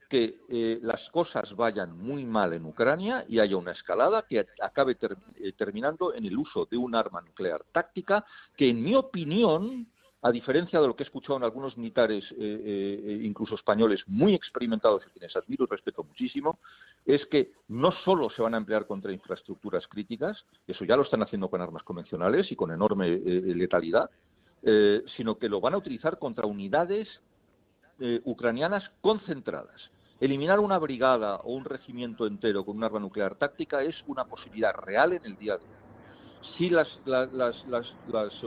[0.10, 4.98] que eh, las cosas vayan muy mal en Ucrania y haya una escalada que acabe
[5.36, 9.88] eh, terminando en el uso de un arma nuclear táctica que, en mi opinión,
[10.22, 15.04] a diferencia de lo que he escuchado en algunos militares, eh, incluso españoles, muy experimentados
[15.06, 16.60] y quienes admiro y respeto muchísimo,
[17.06, 21.22] es que no solo se van a emplear contra infraestructuras críticas, eso ya lo están
[21.22, 24.10] haciendo con armas convencionales y con enorme letalidad,
[25.16, 27.08] sino que lo van a utilizar contra unidades
[28.26, 29.90] ucranianas concentradas.
[30.20, 34.74] Eliminar una brigada o un regimiento entero con un arma nuclear táctica es una posibilidad
[34.74, 35.78] real en el día a día.
[36.58, 36.88] Si las,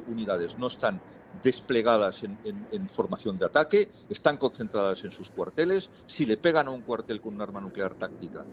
[0.08, 1.00] unidades no están
[1.44, 6.82] desplegadas en, formación de ataque, están concentradas en sus cuarteles, si le pegan a un
[6.82, 8.44] cuartel con un arma nuclear táctica,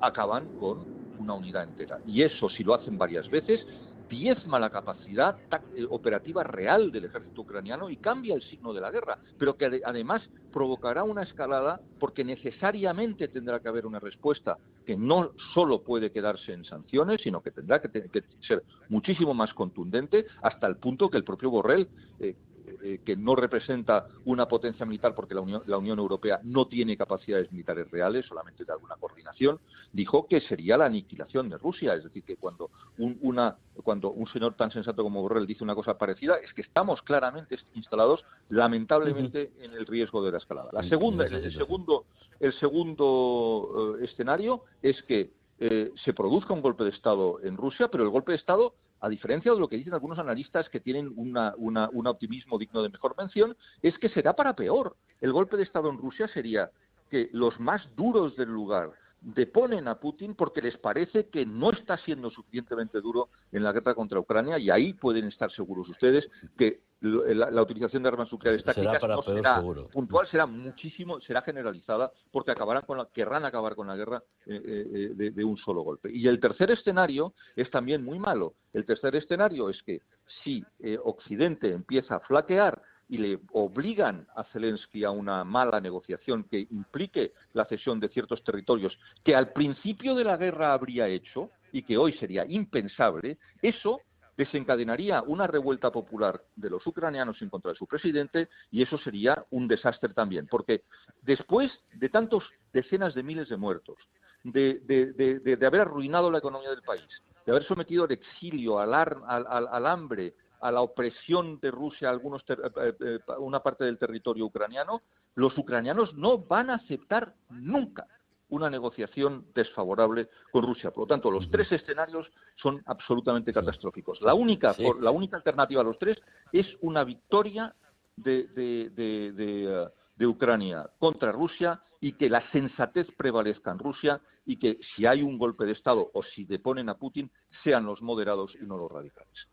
[0.00, 0.84] acaban con
[1.18, 2.00] una unidad entera.
[2.06, 3.64] Y eso, si lo hacen varias veces,
[4.12, 5.38] diezma la capacidad
[5.74, 9.80] eh, operativa real del ejército ucraniano y cambia el signo de la guerra, pero que
[9.84, 10.22] además
[10.52, 16.52] provocará una escalada porque necesariamente tendrá que haber una respuesta que no solo puede quedarse
[16.52, 21.24] en sanciones, sino que tendrá que, ser muchísimo más contundente hasta el punto que el
[21.24, 21.88] propio Borrell
[22.20, 22.36] eh,
[22.82, 26.96] eh, que no representa una potencia militar porque la Unión, la Unión Europea no tiene
[26.96, 29.60] capacidades militares reales, solamente de alguna coordinación,
[29.92, 31.94] dijo que sería la aniquilación de Rusia.
[31.94, 35.74] Es decir, que cuando un, una, cuando un señor tan sensato como Borrell dice una
[35.74, 40.70] cosa parecida, es que estamos claramente instalados, lamentablemente, en el riesgo de la escalada.
[40.72, 42.06] La segunda, el, segundo,
[42.40, 47.88] el segundo eh, escenario es que eh, se produzca un golpe de Estado en Rusia,
[47.88, 51.12] pero el golpe de Estado a diferencia de lo que dicen algunos analistas que tienen
[51.16, 54.96] un optimismo digno de mejor mención, es que será para peor.
[55.20, 56.70] El golpe de Estado en Rusia sería
[57.10, 61.96] que los más duros del lugar deponen a Putin porque les parece que no está
[61.98, 66.80] siendo suficientemente duro en la guerra contra Ucrania y ahí pueden estar seguros ustedes que
[67.02, 72.84] la, utilización de armas nucleares tácticas no será puntual, será muchísimo, será generalizada, porque acabarán
[72.86, 76.10] con la, querrán acabar con la guerra eh, eh, eh, de, un solo golpe.
[76.12, 78.54] Y el tercer escenario es también muy malo.
[78.72, 80.00] El tercer escenario es que
[80.42, 80.64] si
[81.02, 82.80] Occidente empieza a flaquear
[83.12, 88.42] y le obligan a Zelensky a una mala negociación que implique la cesión de ciertos
[88.42, 94.00] territorios que al principio de la guerra habría hecho y que hoy sería impensable, eso
[94.38, 99.44] desencadenaría una revuelta popular de los ucranianos en contra de su presidente y eso sería
[99.50, 100.84] un desastre también, porque
[101.20, 103.98] después de tantos decenas de miles de muertos,
[104.42, 107.06] de, haber arruinado la economía del país,
[107.44, 112.54] de haber sometido al exilio, al, al, hambre, a la opresión de Rusia algunos eh,
[112.54, 115.02] eh, eh, una parte del territorio ucraniano,
[115.34, 118.06] los ucranianos no van a aceptar nunca
[118.48, 120.90] una negociación desfavorable con Rusia.
[120.90, 124.20] Por lo tanto, los tres escenarios son absolutamente catastróficos.
[124.20, 126.18] La única, la única alternativa a los tres
[126.52, 127.74] es una victoria
[128.14, 134.78] de, de, de, Ucrania contra Rusia y que la sensatez prevalezca en Rusia y que
[134.94, 137.28] si hay un golpe de Estado o si deponen a Putin
[137.64, 139.48] sean los moderados y no los radicales.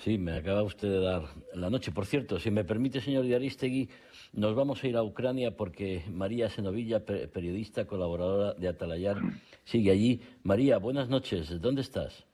[0.00, 1.92] Sí, me acaba usted de dar la noche.
[1.92, 3.90] Por cierto, si me permite, señor Diaristegui,
[4.32, 9.18] nos vamos a ir a Ucrania porque María Senovilla, periodista, colaboradora de Atalayar,
[9.64, 10.22] sigue allí.
[10.42, 11.60] María, buenas noches.
[11.60, 12.26] ¿Dónde estás?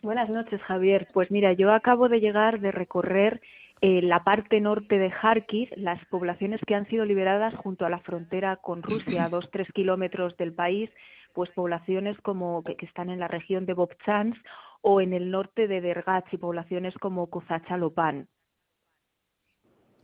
[0.00, 1.08] Buenas noches, Javier.
[1.12, 3.40] Pues mira, yo acabo de llegar de recorrer
[3.80, 7.98] eh, la parte norte de Kharkiv, las poblaciones que han sido liberadas junto a la
[7.98, 10.88] frontera con Rusia, a dos, tres kilómetros del país,
[11.32, 14.40] pues poblaciones como que, que están en la región de Bobchansk
[14.88, 18.28] o en el norte de Dergach y poblaciones como Kozachalopán.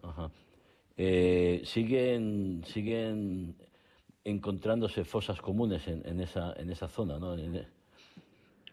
[0.03, 0.29] Ajá.
[0.97, 3.55] Eh, siguen, siguen
[4.25, 7.37] encontrándose fosas comunes en, esa, en esa zona, ¿no?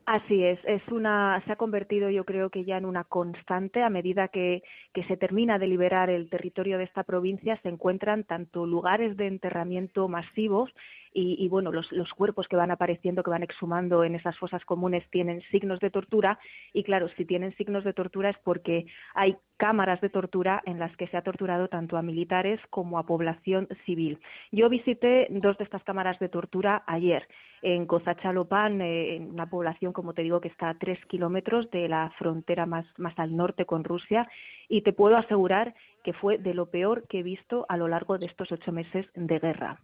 [0.07, 3.91] Así es, es una, se ha convertido yo creo que ya en una constante a
[3.91, 8.65] medida que, que, se termina de liberar el territorio de esta provincia, se encuentran tanto
[8.65, 10.71] lugares de enterramiento masivos
[11.13, 15.41] y, bueno, los, cuerpos que van apareciendo, que van exhumando en esas fosas comunes tienen
[15.51, 16.39] signos de tortura
[16.73, 20.95] y claro, si tienen signos de tortura es porque hay cámaras de tortura en las
[20.97, 24.19] que se ha torturado tanto a militares como a población civil.
[24.51, 27.27] Yo visité dos de estas cámaras de tortura ayer
[27.61, 31.89] en Cozachalopán, eh, en una población, como te digo, que está a tres kilómetros de
[31.89, 32.85] la frontera más
[33.17, 34.29] al norte con Rusia
[34.69, 38.17] y te puedo asegurar que fue de lo peor que he visto a lo largo
[38.17, 39.81] de estos ocho meses de guerra.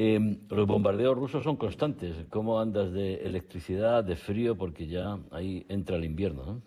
[0.00, 2.24] Em, los bombardeos rusos son constantes.
[2.30, 4.56] ¿Cómo andas de electricidad, de frío?
[4.56, 6.62] Porque ya ahí entra el invierno.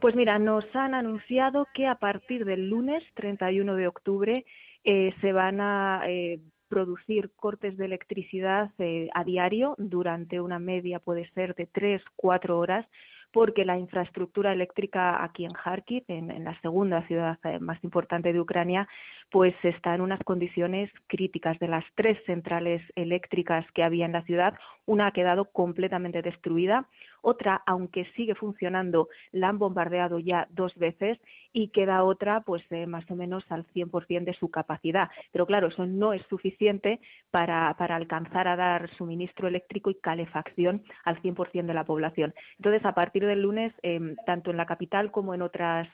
[0.00, 4.44] Pues mira, nos han anunciado que a partir del lunes 31 de octubre
[4.84, 10.98] eh, se van a eh, producir cortes de electricidad eh, a diario durante una media,
[10.98, 12.86] puede ser de tres, cuatro horas,
[13.32, 18.88] porque la infraestructura eléctrica aquí en Kharkiv, en, la segunda ciudad más importante de Ucrania,
[19.32, 21.58] pues está en unas condiciones críticas.
[21.58, 26.86] De las tres centrales eléctricas que había en la ciudad, una ha quedado completamente destruida,
[27.22, 31.18] otra, aunque sigue funcionando, la han bombardeado ya dos veces
[31.52, 35.08] y queda otra, pues eh, más o menos al 100% de su capacidad.
[35.30, 40.82] Pero claro, eso no es suficiente para, para alcanzar a dar suministro eléctrico y calefacción
[41.04, 42.34] al 100% de la población.
[42.58, 45.88] Entonces, a partir del lunes, em, tanto en la capital como en otras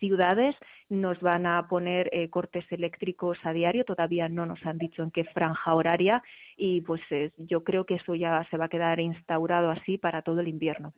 [0.00, 0.56] ciudades
[0.88, 5.12] nos van a poner eh, cortes eléctricos a diario, todavía no nos han dicho en
[5.12, 6.22] qué franja horaria
[6.56, 7.00] y pues
[7.36, 10.92] yo creo que eso ya se va a quedar instaurado así para todo el invierno.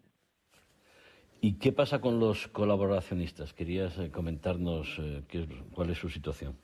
[1.44, 3.52] ¿Y qué pasa con los colaboracionistas?
[3.52, 6.56] Querías eh, comentarnos eh, qué, cuál es su situación.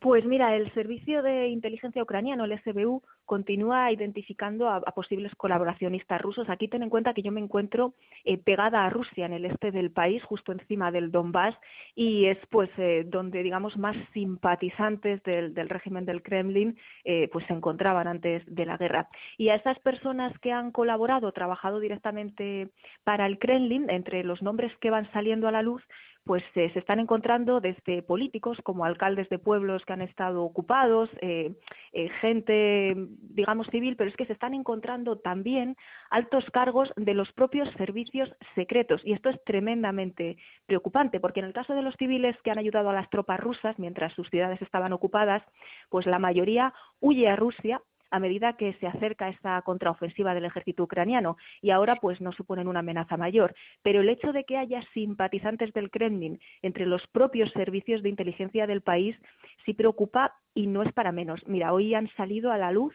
[0.00, 6.48] Pues mira, el servicio de inteligencia ucraniano, el SBU, continúa identificando a, posibles colaboracionistas rusos.
[6.48, 9.72] Aquí ten en cuenta que yo me encuentro eh, pegada a Rusia, en el este
[9.72, 11.54] del país, justo encima del Donbass,
[11.96, 17.52] y es pues eh, donde digamos más simpatizantes del, régimen del Kremlin eh, pues se
[17.52, 19.08] encontraban antes de la guerra.
[19.36, 22.70] Y a esas personas que han colaborado, trabajado directamente
[23.02, 25.82] para el Kremlin, entre los nombres que van saliendo a la luz,
[26.28, 31.54] pues se están encontrando desde políticos como alcaldes de pueblos que han estado ocupados, eh,
[31.94, 32.94] eh, gente,
[33.30, 35.74] digamos, civil, pero es que se están encontrando también
[36.10, 39.00] altos cargos de los propios servicios secretos.
[39.06, 40.36] Y esto es tremendamente
[40.66, 43.78] preocupante, porque en el caso de los civiles que han ayudado a las tropas rusas
[43.78, 45.42] mientras sus ciudades estaban ocupadas,
[45.88, 50.84] pues la mayoría huye a Rusia a medida que se acerca esta contraofensiva del ejército
[50.84, 53.54] ucraniano y ahora pues no suponen una amenaza mayor.
[53.82, 58.66] Pero el hecho de que haya simpatizantes del Kremlin entre los propios servicios de inteligencia
[58.66, 59.16] del país
[59.64, 61.46] sí preocupa y no es para menos.
[61.46, 62.94] Mira, hoy han salido a la luz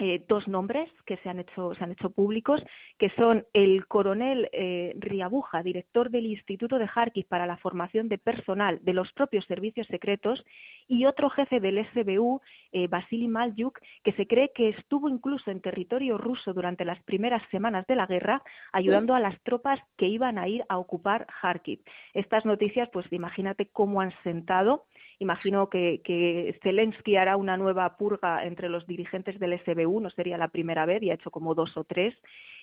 [0.00, 2.64] eh, dos nombres que se han hecho, se han hecho públicos,
[2.98, 8.16] que son el coronel eh, Riabuja, director del Instituto de Kharkiv para la formación de
[8.16, 10.42] personal de los propios servicios secretos,
[10.88, 12.40] y otro jefe del SBU,
[12.72, 17.42] eh, Vasily Malyuk, que se cree que estuvo incluso en territorio ruso durante las primeras
[17.50, 21.80] semanas de la guerra, ayudando a las tropas que iban a ir a ocupar Kharkiv.
[22.14, 24.86] Estas noticias, pues imagínate cómo han sentado
[25.20, 30.48] Imagino que, Zelensky hará una nueva purga entre los dirigentes del SBU, no sería la
[30.48, 32.16] primera vez, y ha hecho como dos o tres.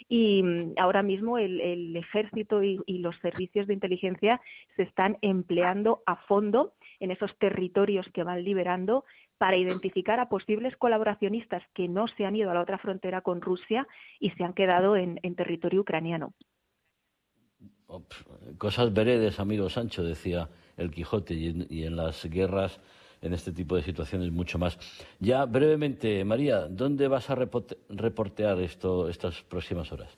[0.09, 4.41] Y mm, ahora mismo el, ejército y, los servicios de inteligencia
[4.75, 9.05] se están empleando a fondo en esos territorios que van liberando
[9.37, 13.39] para identificar a posibles colaboracionistas que no se han ido a la otra frontera con
[13.39, 13.87] Rusia
[14.19, 16.33] y se han quedado en, territorio ucraniano.
[18.57, 22.79] Cosas veredes, amigo Sancho, decía el Quijote y en, las guerras,
[23.21, 24.77] en este tipo de situaciones, mucho más.
[25.19, 30.17] Ya brevemente, María, ¿dónde vas a reportear esto estas próximas horas?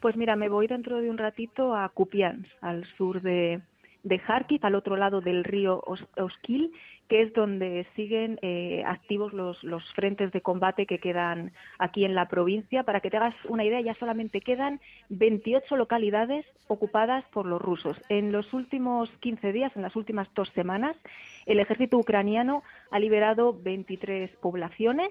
[0.00, 3.62] Pues mira, me voy dentro de un ratito a Kupiansk, al sur de,
[4.02, 5.82] de Kharkiv, al otro lado del río
[6.16, 6.72] Oskil,
[7.08, 12.14] que es donde siguen eh, activos los, los, frentes de combate que quedan aquí en
[12.14, 12.82] la provincia.
[12.82, 17.96] Para que te hagas una idea, ya solamente quedan 28 localidades ocupadas por los rusos.
[18.08, 20.96] En los últimos 15 días, en las últimas dos semanas,
[21.46, 25.10] el ejército ucraniano ha liberado 23 poblaciones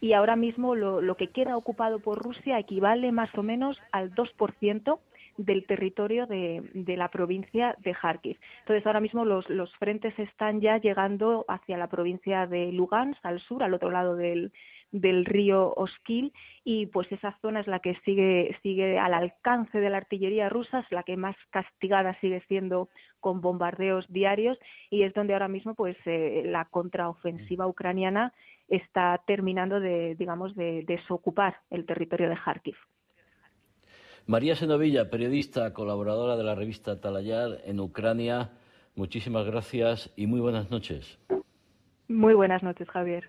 [0.00, 4.14] y ahora mismo lo, lo que queda ocupado por Rusia equivale más o menos al
[4.14, 4.98] 2%
[5.38, 8.38] del territorio de, de, la provincia de Kharkiv.
[8.60, 13.40] Entonces, ahora mismo los, los, frentes están ya llegando hacia la provincia de Lugansk, al
[13.40, 14.52] sur, al otro lado del,
[14.90, 16.32] del río Oskil
[16.64, 20.80] y pues esa zona es la que sigue, sigue al alcance de la artillería rusa,
[20.80, 22.88] es la que más castigada sigue siendo
[23.20, 24.58] con bombardeos diarios
[24.90, 28.32] y es donde ahora mismo pues eh, la contraofensiva ucraniana
[28.68, 32.76] está terminando de digamos de desocupar el territorio de Kharkiv.
[34.28, 38.50] María Senovilla, periodista, colaboradora de la revista Talayar en Ucrania,
[38.94, 41.18] muchísimas gracias y muy buenas noches.
[42.08, 43.26] Muy buenas noches, Javier.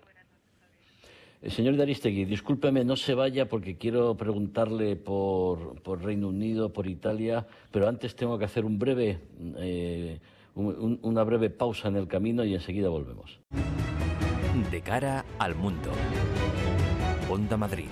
[1.40, 6.86] El eh, señor Daristegui, discúlpeme, no se vaya porque quiero preguntarle por, Reino Unido, por
[6.86, 9.20] Italia, pero antes tengo que hacer un breve,
[9.56, 10.20] eh,
[10.54, 13.40] una breve pausa en el camino y enseguida volvemos.
[14.70, 15.88] De cara al mundo.
[17.30, 17.88] Onda Madrid.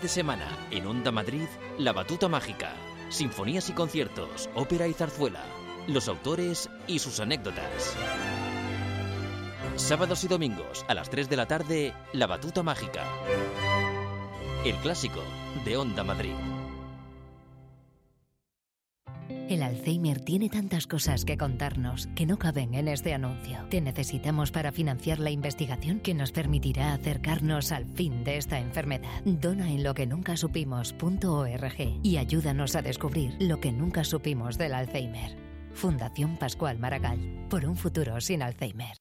[0.00, 2.72] De semana en Onda Madrid, La Batuta Mágica.
[3.10, 5.44] Sinfonías y conciertos, ópera y zarzuela.
[5.86, 7.96] Los autores y sus anécdotas.
[9.76, 13.04] Sábados y domingos a las 3 de la tarde, La Batuta Mágica.
[14.64, 15.20] El clásico
[15.64, 16.34] de Onda Madrid.
[19.28, 23.66] El Alzheimer tiene tantas cosas que contarnos que no caben en este anuncio.
[23.68, 29.22] Te necesitamos para financiar la investigación que nos permitirá acercarnos al fin de esta enfermedad.
[29.24, 34.74] Dona en lo que nunca supimos.org y ayúdanos a descubrir lo que nunca supimos del
[34.74, 35.36] Alzheimer.
[35.74, 37.46] Fundación Pascual Maragall.
[37.48, 38.96] Por un futuro sin Alzheimer.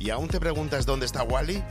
[0.00, 1.62] ¿Y aún te preguntas dónde está Wally?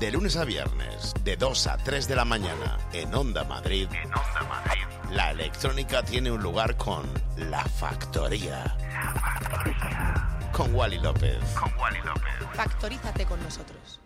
[0.00, 3.86] De lunes a viernes, de 2 a 3 de la mañana, en Onda Madrid.
[3.92, 4.85] En Onda Madrid.
[5.12, 7.04] La electrónica tiene un lugar con
[7.48, 8.76] La Factoría.
[8.92, 10.50] La Factoría.
[10.52, 11.38] Con Wally López.
[11.54, 12.48] Con Wally López.
[12.54, 14.00] Factorízate con nosotros.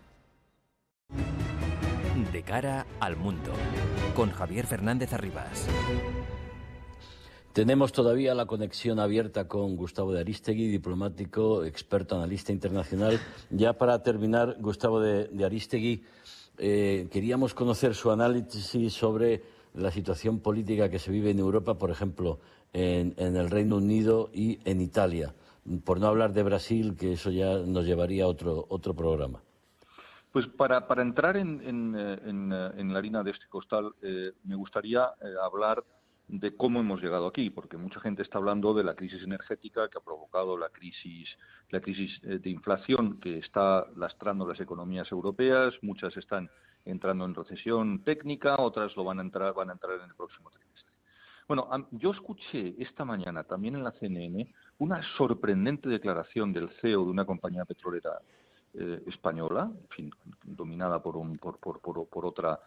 [2.31, 3.51] De cara al mundo,
[4.15, 5.67] con Javier Fernández Arribas.
[7.53, 13.19] Tenemos todavía la conexión abierta con Gustavo de Aristegui, diplomático, experto, analista internacional.
[13.49, 16.03] Ya para terminar, Gustavo de, Aristegui,
[16.59, 21.91] eh, queríamos conocer su análisis sobre la situación política que se vive en Europa, por
[21.91, 22.39] ejemplo,
[22.73, 25.33] en, el Reino Unido y en Italia.
[25.85, 29.41] Por no hablar de Brasil, que eso ya nos llevaría a otro, otro programa.
[30.31, 35.09] Pues para, para entrar en, en, en, la harina de este costal, eh, me gustaría
[35.21, 35.83] eh, hablar
[36.31, 39.97] de cómo hemos llegado aquí, porque mucha gente está hablando de la crisis energética que
[39.97, 41.37] ha provocado la crisis,
[41.69, 46.49] la crisis eh, de inflación que está lastrando las economías europeas, muchas están
[46.85, 50.49] entrando en recesión técnica, otras lo van a entrar, van a entrar en el próximo
[50.49, 50.91] trimestre.
[51.47, 57.11] Bueno, yo escuché esta mañana también en la CNN una sorprendente declaración del CEO de
[57.11, 58.19] una compañía petrolera
[58.73, 59.69] eh, española,
[60.43, 62.59] dominada por, un, por, por, por otra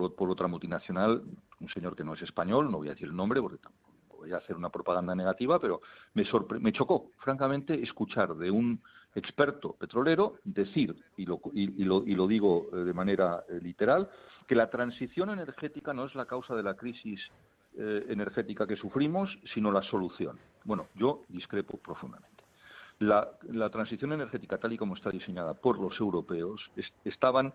[0.00, 1.22] por, otra multinacional,
[1.60, 3.58] un señor que no es español, no voy a decir el nombre porque
[4.08, 5.82] voy a hacer una propaganda negativa, pero
[6.14, 6.24] me,
[6.60, 8.80] me chocó, francamente, escuchar de un
[9.14, 14.08] experto petrolero decir, y lo, y, lo, y lo digo eh, de manera eh, literal,
[14.46, 17.20] que la transición energética no es la causa de la crisis
[17.78, 20.38] eh, energética que sufrimos, sino la solución.
[20.64, 22.42] Bueno, yo discrepo profundamente.
[22.98, 23.28] La,
[23.70, 26.70] transición energética, tal y como está diseñada por los europeos,
[27.04, 27.52] estaban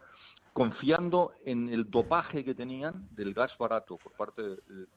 [0.58, 4.42] confiando en el dopaje que tenían del gas barato por parte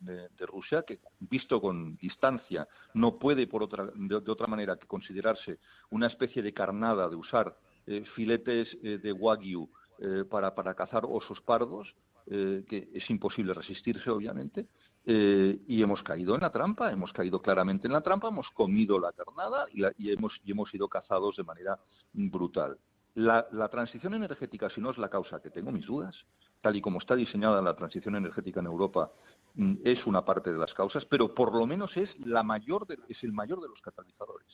[0.01, 5.59] de, Rusia, que visto con distancia no puede por de, otra manera que considerarse
[5.91, 7.55] una especie de carnada de usar
[7.87, 11.95] eh, filetes eh, de wagyu eh, para, para, cazar osos pardos,
[12.27, 14.67] que es imposible resistirse obviamente,
[15.05, 19.13] y hemos caído en la trampa, hemos caído claramente en la trampa, hemos comido la
[19.13, 21.79] carnada y, hemos, y hemos sido cazados de manera
[22.15, 22.79] brutal.
[23.21, 26.17] La, transición energética, si no es la causa, que tengo mis dudas,
[26.63, 29.13] tal y como está diseñada la transición energética en Europa,
[29.55, 33.23] mm, es una parte de las causas, pero por lo menos es la mayor es
[33.23, 34.47] el mayor de los catalizadores.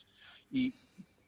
[0.51, 0.75] Y,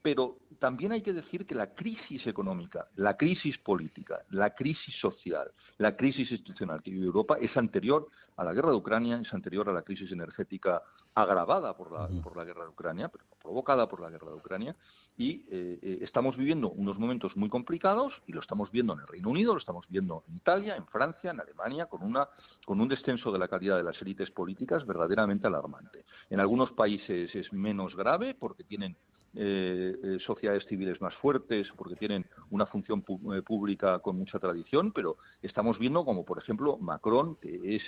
[0.01, 5.51] pero también hay que decir que la crisis económica, la crisis política, la crisis social,
[5.77, 9.69] la crisis institucional que vive Europa es anterior a la guerra de Ucrania, es anterior
[9.69, 10.81] a la crisis energética
[11.15, 14.75] agravada por la, por la guerra de Ucrania, pero provocada por la guerra de Ucrania,
[15.20, 19.07] y eh, eh, estamos viviendo unos momentos muy complicados y lo estamos viendo en el
[19.07, 22.30] Reino Unido, lo estamos viendo en Italia, en Francia, en Alemania, con, una,
[22.65, 26.05] con un descenso de la calidad de las élites políticas verdaderamente alarmante.
[26.30, 28.95] En algunos países es menos grave porque tienen
[29.36, 35.78] eh, sociedades civiles más fuertes, porque tienen una función pública con mucha tradición, pero estamos
[35.80, 37.84] viendo como, por ejemplo, Macron, que es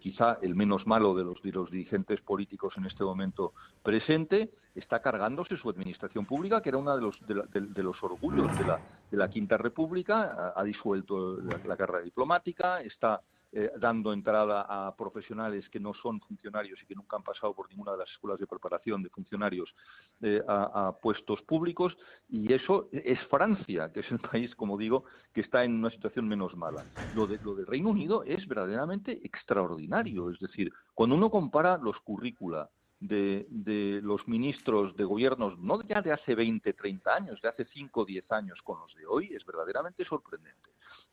[0.00, 3.52] quizá el menos malo de los, de los dirigentes políticos en este momento
[3.82, 8.64] presente, está cargándose su administración pública, que era uno de los, de, los orgullos de
[8.64, 13.20] la, de la Quinta República, ha, disuelto la, carrera diplomática, está
[13.50, 17.66] eh, dando entrada a profesionales que no son funcionarios y que nunca han pasado por
[17.70, 19.74] ninguna de las escuelas de preparación de funcionarios
[20.20, 21.96] eh, a, puestos públicos.
[22.28, 26.28] Y eso es Francia, que es el país, como digo, que está en una situación
[26.28, 26.84] menos mala.
[27.16, 30.30] Lo, de, lo del Reino Unido es verdaderamente extraordinario.
[30.30, 32.68] Es decir, cuando uno compara los currícula
[33.00, 37.64] de, de, los ministros de gobiernos, no ya de hace 20, 30 años, de hace
[37.64, 40.68] 5 o 10 años con los de hoy, es verdaderamente sorprendente.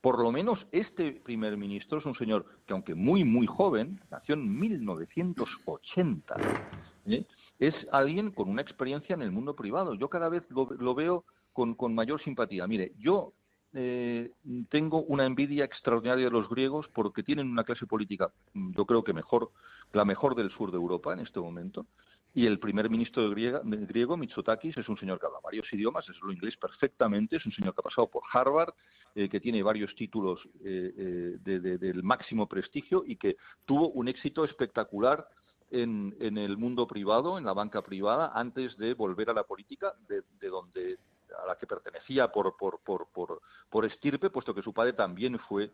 [0.05, 4.35] Por lo menos este primer ministro es un señor que, aunque muy, muy joven, nació
[4.35, 6.35] en 1980,
[7.07, 7.25] ¿eh?
[7.57, 9.95] es alguien con una experiencia en el mundo privado.
[9.95, 12.67] Yo cada vez lo, veo con, mayor simpatía.
[12.67, 13.33] Mire, yo
[13.73, 14.29] eh,
[14.69, 19.11] tengo una envidia extraordinaria de los griegos porque tienen una clase política, yo creo que
[19.11, 19.49] mejor,
[19.91, 21.87] la mejor del sur de Europa en este momento.
[22.35, 26.21] Y el primer ministro griego, griego, Mitsotakis, es un señor que habla varios idiomas, es
[26.21, 28.73] lo inglés perfectamente, es un señor que ha pasado por Harvard,
[29.17, 34.43] eh, que tiene varios títulos eh, eh, del máximo prestigio y que tuvo un éxito
[34.43, 35.25] espectacular
[35.71, 40.49] en, el mundo privado, en la banca privada, antes de volver a la política, de,
[40.49, 40.97] donde
[41.43, 43.07] a la que pertenecía por, por, por,
[43.69, 45.71] por, estirpe, puesto que su padre también fue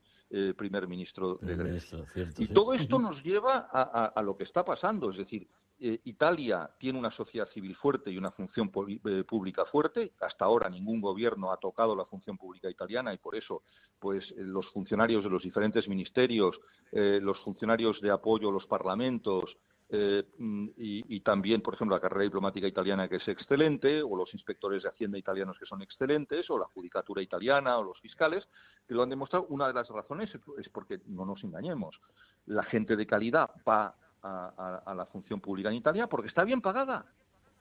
[0.56, 2.06] primer ministro de Grecia.
[2.38, 5.48] y todo esto nos lleva a, lo que está pasando, es decir,
[5.84, 8.72] eh, Italia tiene una sociedad civil fuerte y una función
[9.04, 10.12] eh, pública fuerte.
[10.22, 13.64] Hasta ahora ningún gobierno ha tocado la función pública italiana y por eso,
[14.00, 16.60] pues, eh, los funcionarios de los diferentes ministerios,
[16.92, 19.58] los funcionarios de apoyo a los parlamentos
[19.92, 24.84] mm, y, también, por ejemplo, la carrera diplomática italiana que es excelente, o los inspectores
[24.84, 28.48] de Hacienda italianos que son excelentes, o la judicatura italiana o los fiscales,
[28.88, 29.46] que lo han demostrado.
[29.50, 32.00] Una de las razones es porque no nos engañemos.
[32.46, 37.06] La gente de calidad va a, la función pública en Italia porque está bien pagada.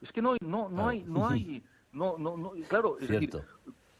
[0.00, 1.62] Es que no, no, no hay, no hay,
[1.92, 3.30] no, no, no claro, es decir,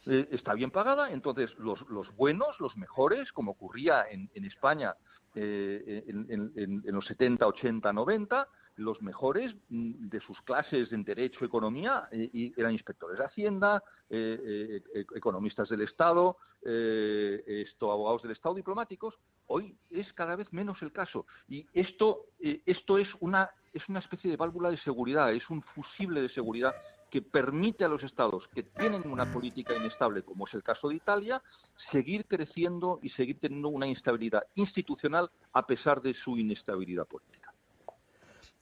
[0.07, 4.95] eh, está bien pagada, entonces los, los buenos, los mejores, como ocurría en, en España
[5.35, 12.07] eh, en, los 70, 80, 90, los mejores mm, de sus clases en Derecho, Economía,
[12.11, 19.15] eh, eran inspectores de Hacienda, eh, eh, economistas del Estado, esto, abogados del Estado, diplomáticos.
[19.47, 21.25] Hoy es cada vez menos el caso.
[21.49, 26.21] Y esto, esto es, una, es una especie de válvula de seguridad, es un fusible
[26.21, 26.75] de seguridad
[27.11, 30.95] que permite a los estados que tienen una política inestable, como es el caso de
[30.95, 31.43] Italia,
[31.91, 37.53] seguir creciendo y seguir teniendo una instabilidad institucional a pesar de su inestabilidad política.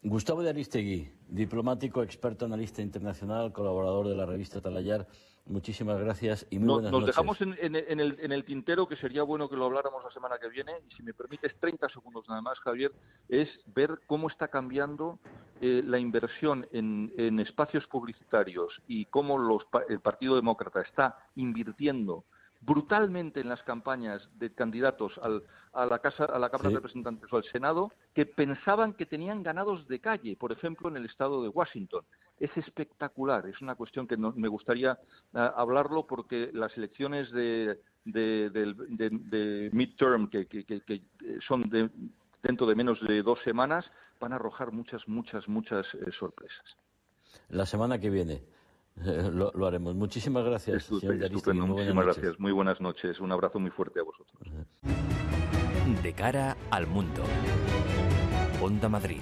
[0.01, 5.07] Gustavo de Aristegui, diplomático, experto, analista internacional, colaborador de la revista Talayar.
[5.49, 7.07] Muchísimas gracias y muy buenas noches.
[7.07, 10.73] Nos dejamos en, el, tintero, que sería bueno que lo habláramos la semana que viene,
[10.87, 12.91] y si me permites 30 segundos nada más, Javier,
[13.27, 15.17] es ver cómo está cambiando
[15.59, 22.25] eh, la inversión en, espacios publicitarios y cómo el Partido Demócrata está invirtiendo
[22.61, 25.19] brutalmente en las campañas de candidatos
[25.73, 29.43] a la casa, a la Cámara de Representantes o al Senado que pensaban que tenían
[29.43, 32.03] ganados de calle, por ejemplo en el estado de Washington.
[32.39, 34.97] Es espectacular, es una cuestión que me gustaría
[35.33, 41.01] ah, hablarlo porque las elecciones de, de, midterm que, que,
[41.45, 41.69] son
[42.41, 43.85] dentro de menos de dos semanas
[44.19, 46.77] van a arrojar muchas, muchas, muchas eh, sorpresas.
[47.49, 48.43] La semana que viene.
[49.31, 49.95] Lo, haremos.
[49.95, 52.39] Muchísimas gracias, señor Muchísimas gracias.
[52.39, 53.19] Muy buenas noches.
[53.19, 54.41] Un abrazo muy fuerte a vosotros.
[56.03, 57.23] De cara al mundo.
[58.61, 59.21] Onda Madrid.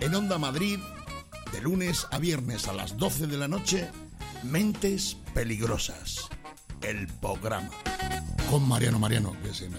[0.00, 0.78] En Onda Madrid,
[1.52, 3.90] de lunes a viernes a las 12 de la noche,
[4.44, 6.28] Mentes Peligrosas.
[6.82, 7.70] El programa.
[8.48, 9.78] Con Mariano Mariano, que se me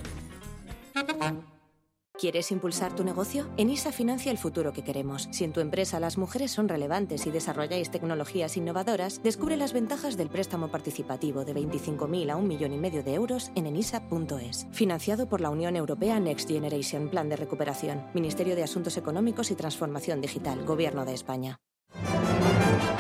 [2.20, 3.48] ¿Quieres impulsar tu negocio?
[3.56, 5.30] ENISA financia el futuro que queremos.
[5.32, 10.18] Si en tu empresa las mujeres son relevantes y desarrolláis tecnologías innovadoras, descubre las ventajas
[10.18, 14.68] del préstamo participativo de 25.000 a un millón y medio de euros en enisa.es.
[14.72, 19.56] Financiado por la Unión Europea Next Generation Plan de Recuperación, Ministerio de Asuntos Económicos y
[19.56, 21.62] Transformación Digital, Gobierno de España.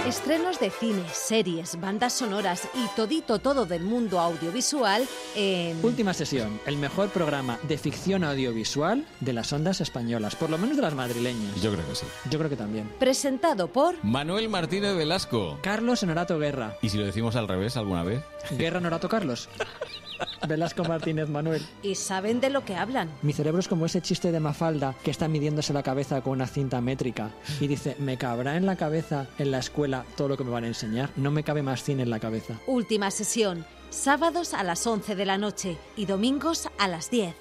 [0.07, 5.83] Estrenos de cine, series, bandas sonoras y todito todo del mundo audiovisual en...
[5.85, 10.77] Última sesión, el mejor programa de ficción audiovisual de las ondas españolas, por lo menos
[10.77, 11.61] de las madrileñas.
[11.61, 12.05] Yo creo que sí.
[12.29, 12.89] Yo creo que también.
[12.97, 14.03] Presentado por...
[14.03, 15.59] Manuel Martínez Velasco.
[15.61, 16.77] Carlos Honorato Guerra.
[16.81, 18.23] ¿Y si lo decimos al revés alguna vez?
[18.57, 19.47] Guerra Honorato Carlos.
[20.47, 21.65] Velasco Martínez Manuel.
[21.83, 23.09] Y saben de lo que hablan.
[23.21, 26.47] Mi cerebro es como ese chiste de Mafalda que está midiéndose la cabeza con una
[26.47, 30.43] cinta métrica y dice, me cabrá en la cabeza en la escuela todo lo que
[30.43, 31.11] me van a enseñar.
[31.15, 32.59] No me cabe más cine en la cabeza.
[32.67, 37.35] Última sesión, sábados a las 11 de la noche y domingos a las 10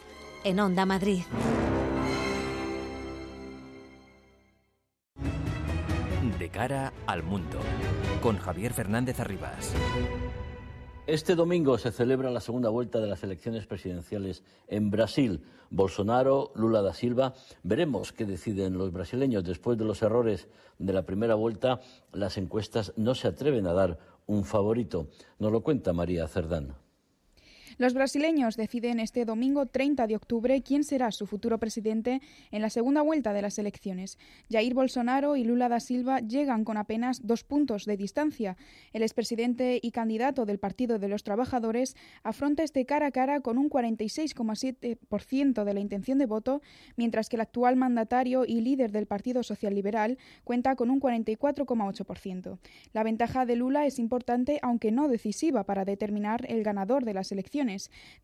[0.45, 1.23] en Onda Madrid.
[6.39, 7.59] De cara al mundo,
[8.23, 9.73] con Javier Fernández Arribas.
[11.09, 15.43] Este domingo se celebra la segunda vuelta de las elecciones presidenciales en Brasil.
[15.71, 17.33] Bolsonaro, Lula da Silva.
[17.63, 19.43] Veremos qué deciden los brasileños.
[19.43, 20.49] Después de los errores
[20.79, 21.81] de la primera vuelta,
[22.13, 25.09] las encuestas no se atreven a dar un favorito.
[25.39, 26.75] Nos lo cuenta María Cerdán.
[27.79, 32.21] Los brasileños deciden este domingo 30 de octubre quién será su futuro presidente
[32.51, 34.19] en la segunda vuelta de las elecciones.
[34.51, 38.57] Jair Bolsonaro y Lula da Silva llegan con apenas dos puntos de distancia.
[38.93, 43.59] El expresidente y candidato del Partido de los Trabajadores afronta este cara a cara con
[43.59, 46.63] un 46,7% de la intención de voto,
[46.97, 52.59] mientras que el actual mandatario y líder del Partido Social Liberal cuenta con un 44,8%.
[52.93, 57.31] La ventaja de Lula es importante, aunque no decisiva, para determinar el ganador de las
[57.31, 57.68] elecciones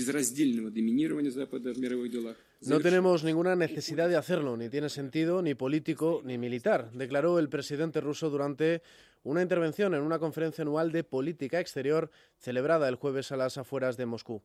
[2.62, 7.50] No tenemos ninguna necesidad de hacerlo, ni tiene sentido ni político ni militar, declaró el
[7.50, 8.80] presidente ruso durante
[9.26, 13.96] una intervención en una conferencia anual de política exterior celebrada el jueves a las afueras
[13.96, 14.40] de Moscú.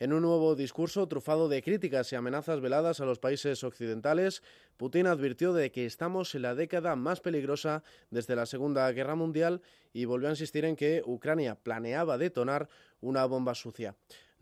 [0.00, 4.42] En un nuevo discurso trufado de críticas y amenazas veladas a los países occidentales,
[4.76, 9.62] Putin advirtió de que estamos en la década más peligrosa desde la Segunda Guerra Mundial
[9.92, 12.68] y volvió a insistir en que Ucrania planeaba detonar
[13.00, 13.94] una bomba sucia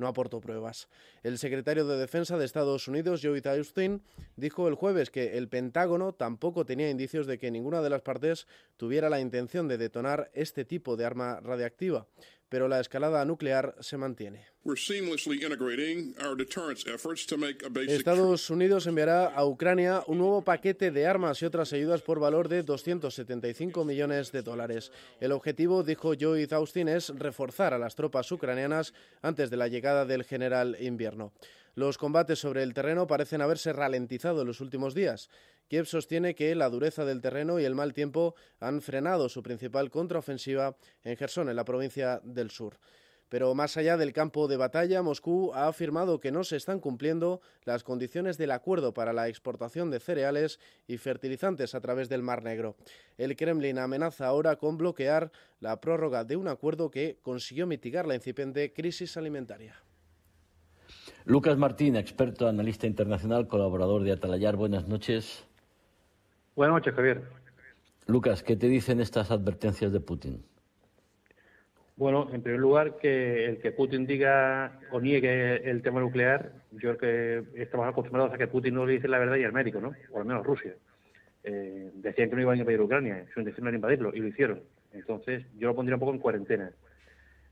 [0.02, 0.88] no aportó pruebas.
[1.22, 4.02] El secretario de Defensa de Estados Unidos, Joe Austin,
[4.36, 8.46] dijo el jueves que el Pentágono tampoco tenía indicios de que ninguna de las partes
[8.76, 12.06] tuviera la intención de detonar este tipo de arma radiactiva
[12.52, 14.44] pero la escalada nuclear se mantiene.
[17.88, 22.50] Estados Unidos enviará a Ucrania un nuevo paquete de armas y otras ayudas por valor
[22.50, 24.92] de 275 millones de dólares.
[25.18, 28.92] El objetivo, dijo Joe Austin, es reforzar a las tropas ucranianas
[29.22, 31.32] antes de la llegada del general invierno.
[31.74, 35.30] Los combates sobre el terreno parecen haberse ralentizado en los últimos días.
[35.68, 39.90] Kiev sostiene que la dureza del terreno y el mal tiempo han frenado su principal
[39.90, 42.78] contraofensiva en Gerson, en la provincia del sur.
[43.30, 47.40] Pero más allá del campo de batalla, Moscú ha afirmado que no se están cumpliendo
[47.64, 52.42] las condiciones del acuerdo para la exportación de cereales y fertilizantes a través del Mar
[52.42, 52.76] Negro.
[53.16, 58.16] El Kremlin amenaza ahora con bloquear la prórroga de un acuerdo que consiguió mitigar la
[58.16, 59.82] incipiente crisis alimentaria.
[61.24, 64.56] Lucas Martín, experto, analista internacional, colaborador de Atalayar.
[64.56, 65.46] Buenas noches.
[66.56, 67.22] Buenas noches, Javier.
[68.08, 70.42] Lucas, ¿qué te dicen estas advertencias de Putin?
[71.94, 76.96] Bueno, en primer lugar, que el que Putin diga o niegue el tema nuclear, yo
[76.96, 79.80] creo que estamos acostumbrados a que Putin no le dice la verdad y al médico,
[79.80, 79.92] ¿no?
[80.10, 80.74] O al menos Rusia.
[81.44, 84.60] Eh, decían que no iban a invadir Ucrania, su intención era invadirlo, y lo hicieron.
[84.92, 86.72] Entonces, yo lo pondría un poco en cuarentena.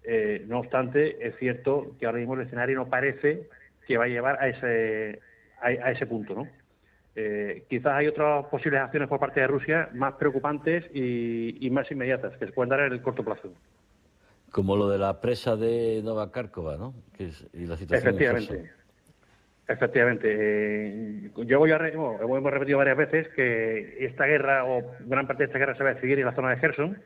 [0.03, 3.49] Eh, no obstante, es cierto que ahora mismo el escenario no parece
[3.91, 5.21] que va a llevar a ese,
[5.61, 6.47] a ese punto, ¿no?
[7.17, 12.37] Eh, quizás hay otras posibles acciones por parte de Rusia más preocupantes y, más inmediatas
[12.37, 13.53] que se pueden dar en el corto plazo.
[14.53, 16.95] Como lo de la presa de Nova Kárkova, ¿no?
[17.19, 18.71] y la situación Efectivamente.
[19.67, 20.37] Efectivamente.
[20.39, 25.47] Eh, yo voy a hemos repetido varias veces que esta guerra o gran parte de
[25.47, 27.03] esta guerra se va a seguir en la zona de Gerson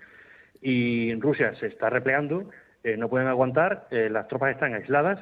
[0.61, 2.51] y Rusia se está replegando,
[2.82, 5.18] eh, no pueden aguantar, las tropas están aisladas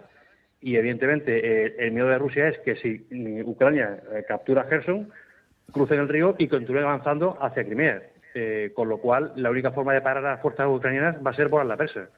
[0.63, 3.07] y evidentemente eh, el miedo de Rusia es que si
[3.45, 5.11] Ucrania eh, captura Gerson,
[5.73, 8.03] crucen el río y continúen avanzando hacia Crimea.
[8.35, 11.35] Eh, con lo cual, la única forma de parar a las fuerzas ucranianas va a
[11.35, 12.09] ser volar la presa.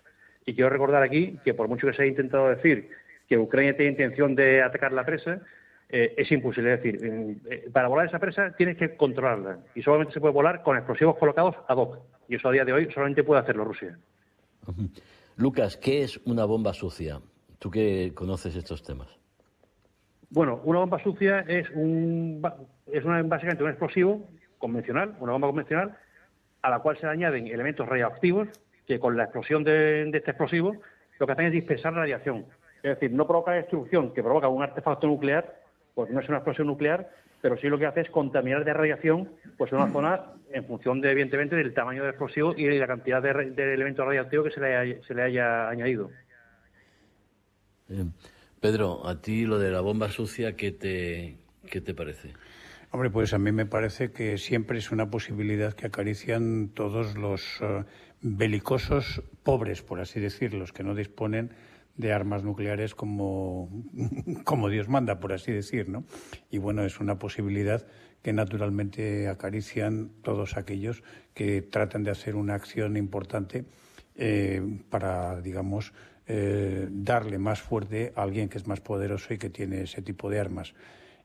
[0.46, 2.88] Y quiero recordar aquí que por mucho que se haya intentado decir
[3.28, 5.40] que Ucrania tiene intención de atacar la presa,
[5.88, 6.74] eh, es imposible.
[6.74, 10.62] Es decir, eh, para volar esa presa tienes que controlarla y solamente se puede volar
[10.62, 11.98] con explosivos colocados ad hoc.
[12.28, 13.98] Y eso a día de hoy solamente puede hacerlo Rusia.
[15.36, 17.20] Lucas, ¿qué es una bomba sucia?
[17.64, 19.08] Tú que conoces estos temas.
[20.28, 22.42] Bueno, una bomba sucia es, un,
[22.92, 25.96] es una, básicamente un explosivo convencional, una bomba convencional,
[26.60, 28.48] a la cual se añaden elementos radioactivos
[28.86, 30.76] que con la explosión de, este explosivo
[31.18, 32.44] lo que hacen es dispersar radiación.
[32.82, 35.62] Es decir, no provoca destrucción que provoca un artefacto nuclear,
[35.94, 37.08] pues no es una explosión nuclear,
[37.40, 40.20] pero sí lo que hace es contaminar de radiación pues una zona
[40.52, 43.30] en función, de, evidentemente, del tamaño del explosivo y de la cantidad de,
[43.72, 46.10] elementos radiactivos que se le, se le haya añadido.
[48.60, 51.36] Pedro, a ti lo de la bomba sucia, ¿qué te,
[51.70, 52.32] qué te parece?
[52.90, 57.58] Hombre, pues a mí me parece que siempre es una posibilidad que acarician todos los
[57.60, 57.84] eh,
[58.22, 61.50] belicosos pobres, por así decirlo, los que no disponen
[61.96, 63.68] de armas nucleares como,
[64.44, 66.04] como Dios manda, por así decir, ¿no?
[66.50, 67.86] Y bueno, es una posibilidad
[68.22, 71.02] que naturalmente acarician todos aquellos
[71.34, 73.64] que tratan de hacer una acción importante
[74.16, 75.92] eh, para, digamos,
[76.26, 80.30] eh, darle más fuerte a alguien que es más poderoso y que tiene ese tipo
[80.30, 80.74] de armas.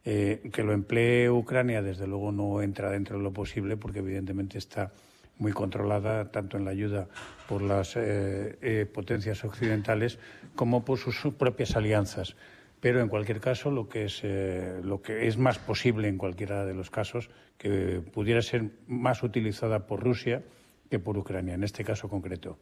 [0.06, 4.58] Eh, que lo emplee Ucrania, desde luego, no entra dentro de lo posible, porque evidentemente
[4.58, 4.92] está
[5.38, 7.08] muy controlada tanto en la ayuda
[7.48, 10.20] por las eh, eh, potencias occidentales
[10.56, 12.36] como por sus propias alianzas.
[12.80, 16.74] Pero en cualquier caso, lo que es lo que es más posible en cualquiera de
[16.74, 20.44] los casos que pudiera ser más utilizada por Rusia
[20.90, 22.58] que por Ucrania, en este caso concreto.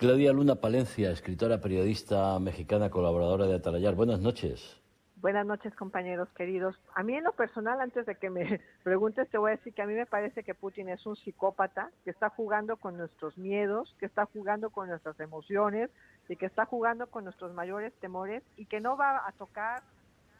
[0.00, 3.94] Claudia Luna Palencia, escritora, periodista mexicana, colaboradora de Atalayar.
[3.94, 4.80] Buenas noches.
[5.16, 6.74] Buenas noches, compañeros queridos.
[6.94, 9.82] A mí en lo personal, antes de que me preguntes, te voy a decir que
[9.82, 13.94] a mí me parece que Putin es un psicópata que está jugando con nuestros miedos,
[14.00, 15.90] que está jugando con nuestras emociones
[16.30, 19.82] y que está jugando con nuestros mayores temores y que no va a tocar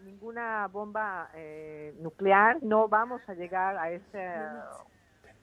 [0.02, 4.24] ninguna bomba eh, nuclear, no vamos a llegar a ese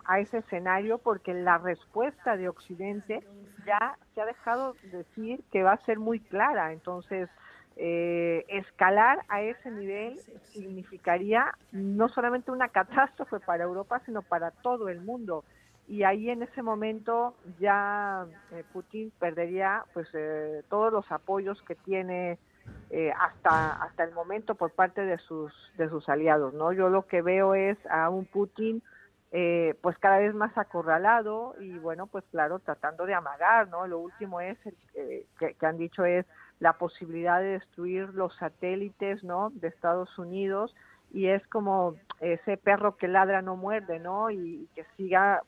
[0.07, 3.19] a ese escenario porque la respuesta de Occidente
[3.65, 6.71] ya se ha dejado decir que va a ser muy clara.
[6.71, 7.29] Entonces,
[7.75, 10.17] eh, escalar a ese nivel
[10.53, 15.43] significaría no solamente una catástrofe para Europa, sino para todo el mundo.
[15.89, 21.75] Y ahí en ese momento ya eh, Putin perdería pues eh, todos los apoyos que
[21.75, 22.39] tiene
[23.17, 26.53] hasta hasta el momento por parte de sus de sus aliados.
[26.53, 28.81] No, yo lo que veo es a un Putin
[29.29, 33.67] pues cada vez más acorralado y bueno pues claro tratando de amagar.
[33.69, 34.57] No, lo último es
[35.37, 36.25] que han dicho es
[36.59, 39.49] la posibilidad de destruir los satélites ¿no?
[39.51, 40.73] de Estados Unidos
[41.11, 44.29] y es como ese perro que ladra no muerde, ¿no?
[44.29, 45.41] Y, que siga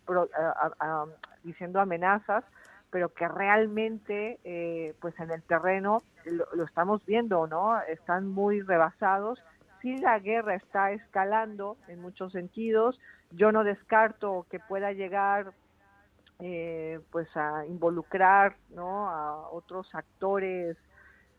[1.43, 2.43] diciendo amenazas,
[2.89, 7.79] pero que realmente, eh, pues en el terreno lo, estamos viendo, ¿no?
[7.81, 9.39] Están muy rebasados.
[9.81, 12.99] Si la guerra está escalando en muchos sentidos,
[13.31, 15.53] yo no descarto que pueda llegar,
[16.39, 19.09] eh, pues a involucrar, ¿no?
[19.09, 20.77] A otros actores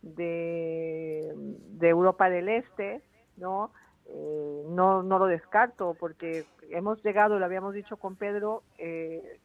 [0.03, 3.03] de, de Europa del Este,
[3.36, 3.70] ¿no?
[4.12, 9.38] Eh, no, no lo descarto porque hemos llegado, lo habíamos dicho con Pedro, eh,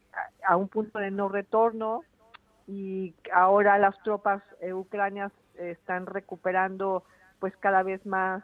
[0.44, 2.02] a, un punto de no retorno
[2.68, 7.04] y ahora las tropas eh, ucranias están recuperando
[7.40, 8.44] pues cada vez más,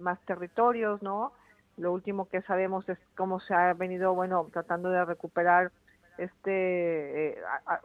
[0.00, 1.32] más territorios, ¿no?
[1.76, 5.72] Lo último que sabemos es cómo se ha venido, bueno, tratando de recuperar
[6.18, 7.36] este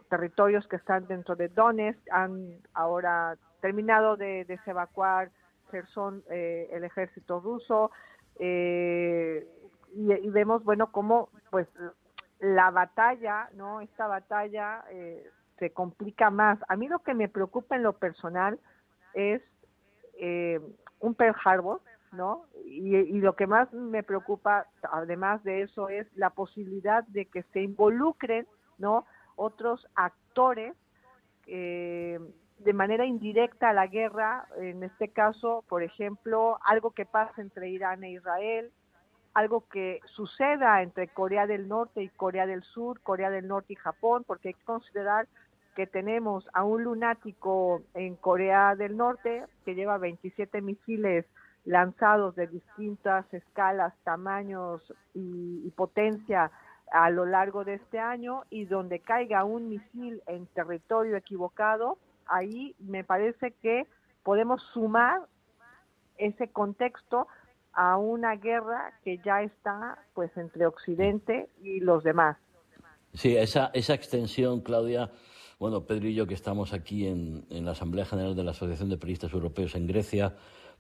[0.10, 5.32] territorios que están dentro de Donetsk, han ahora terminado de, de evacuar
[5.72, 7.92] Gerson eh, el ejército ruso
[8.40, 9.48] eh,
[9.94, 11.68] y, vemos bueno cómo pues
[12.40, 16.60] la batalla no esta batalla eh, se complica más.
[16.70, 18.60] A mí lo que me preocupa en lo personal
[19.14, 19.42] es
[21.00, 21.82] un Pearl Harbor
[22.12, 27.44] no y, lo que más me preocupa además de eso es la posibilidad de que
[27.54, 28.48] se involucren
[28.78, 29.06] no
[29.36, 30.76] otros actores
[31.48, 32.20] eh,
[32.60, 37.70] de manera indirecta a la guerra, en este caso, por ejemplo, algo que pasa entre
[37.70, 38.72] Irán e Israel,
[39.34, 43.78] algo que suceda entre Corea del Norte y Corea del Sur, Corea del Norte y
[43.78, 45.28] Japón, porque hay que considerar
[45.76, 51.26] que tenemos a un lunático en Corea del Norte que lleva 27 misiles
[51.66, 54.82] lanzados de distintas escalas, tamaños
[55.14, 56.52] y, y potencia
[56.92, 62.76] a lo largo de este año y donde caiga un misil en territorio equivocado, ahí
[62.80, 63.86] me parece que
[64.24, 65.22] podemos sumar
[66.18, 67.28] ese contexto
[67.74, 72.38] a una guerra que ya está pues entre Occidente y los demás.
[73.14, 75.12] Sí, esa, esa extensión, Claudia,
[75.60, 78.98] Bueno, Pedro y yo que estamos aquí en, la Asamblea General de la Asociación de
[78.98, 80.36] Periodistas Europeos en Grecia,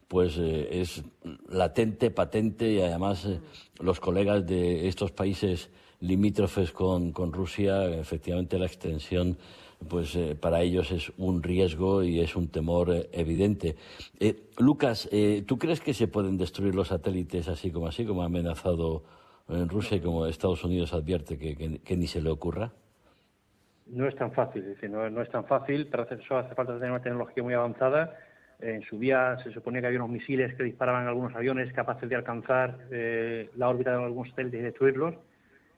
[0.09, 1.03] pues eh, es
[1.49, 3.39] latente, patente y además eh,
[3.79, 5.69] los colegas de estos países
[6.01, 9.37] limítrofes con, Rusia, efectivamente la extensión
[9.87, 13.75] pues eh, para ellos es un riesgo y es un temor evidente.
[14.19, 15.07] Eh, Lucas,
[15.45, 19.03] ¿tú crees que se pueden destruir los satélites así como así, como ha amenazado
[19.47, 22.71] en Rusia y como Estados Unidos advierte que, ni se le ocurra?
[23.85, 26.91] No es tan fácil, no, no, es tan fácil, para hacer eso hace falta tener
[26.91, 28.17] una tecnología muy avanzada.
[28.61, 32.15] En su día se suponía que había unos misiles que disparaban algunos aviones capaces de
[32.15, 35.15] alcanzar la órbita de algunos satélites y destruirlos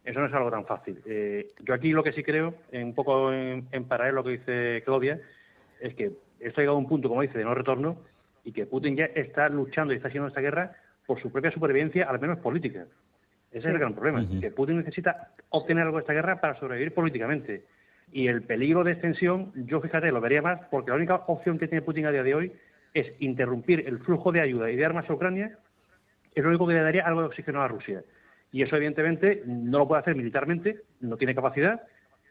[0.04, 1.00] eso no es algo tan fácil.
[1.06, 4.82] Eh, yo aquí lo que sí creo, un poco en, paralelo a lo que dice
[4.84, 5.20] Claudia,
[5.80, 7.98] es que esto ha llegado a un punto, como dice, de no retorno
[8.44, 10.76] y que Putin ya está luchando y está haciendo esta guerra
[11.06, 12.86] por su propia supervivencia, al menos política.
[13.52, 16.94] Ese es el gran problema, que Putin necesita obtener algo de esta guerra para sobrevivir
[16.94, 17.66] políticamente.
[18.12, 21.68] Y el peligro de extensión, yo fíjate, lo vería más, porque la única opción que
[21.68, 22.54] tiene Putin a día de hoy
[22.94, 25.58] es interrumpir el flujo de ayuda y de armas a Ucrania,
[26.34, 28.04] es lo único que le daría algo de oxígeno a Rusia.
[28.52, 31.82] Y eso, evidentemente, no lo puede hacer militarmente, no tiene capacidad,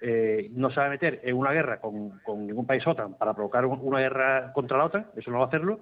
[0.02, 4.52] eh, no sabe meter en una guerra con, ningún país OTAN para provocar una guerra
[4.52, 5.80] contra la OTAN, eso no va a hacerlo,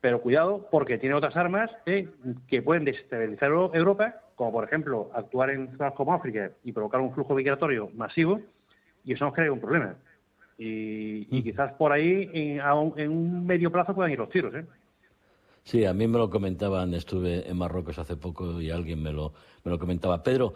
[0.00, 2.08] pero cuidado porque tiene otras armas eh,
[2.48, 7.14] que pueden desestabilizar Europa, como por ejemplo actuar en zonas como África y provocar un
[7.14, 8.40] flujo migratorio masivo,
[9.04, 9.94] y eso nos crea un problema.
[10.58, 11.42] Y, mm.
[11.42, 12.60] quizás por ahí, en,
[13.10, 14.54] un, medio plazo, puedan ir los tiros.
[14.54, 14.64] ¿eh?
[15.64, 19.32] Sí, a mí me lo comentaban, estuve en Marruecos hace poco y alguien me lo,
[19.64, 20.22] me lo comentaba.
[20.22, 20.54] Pedro,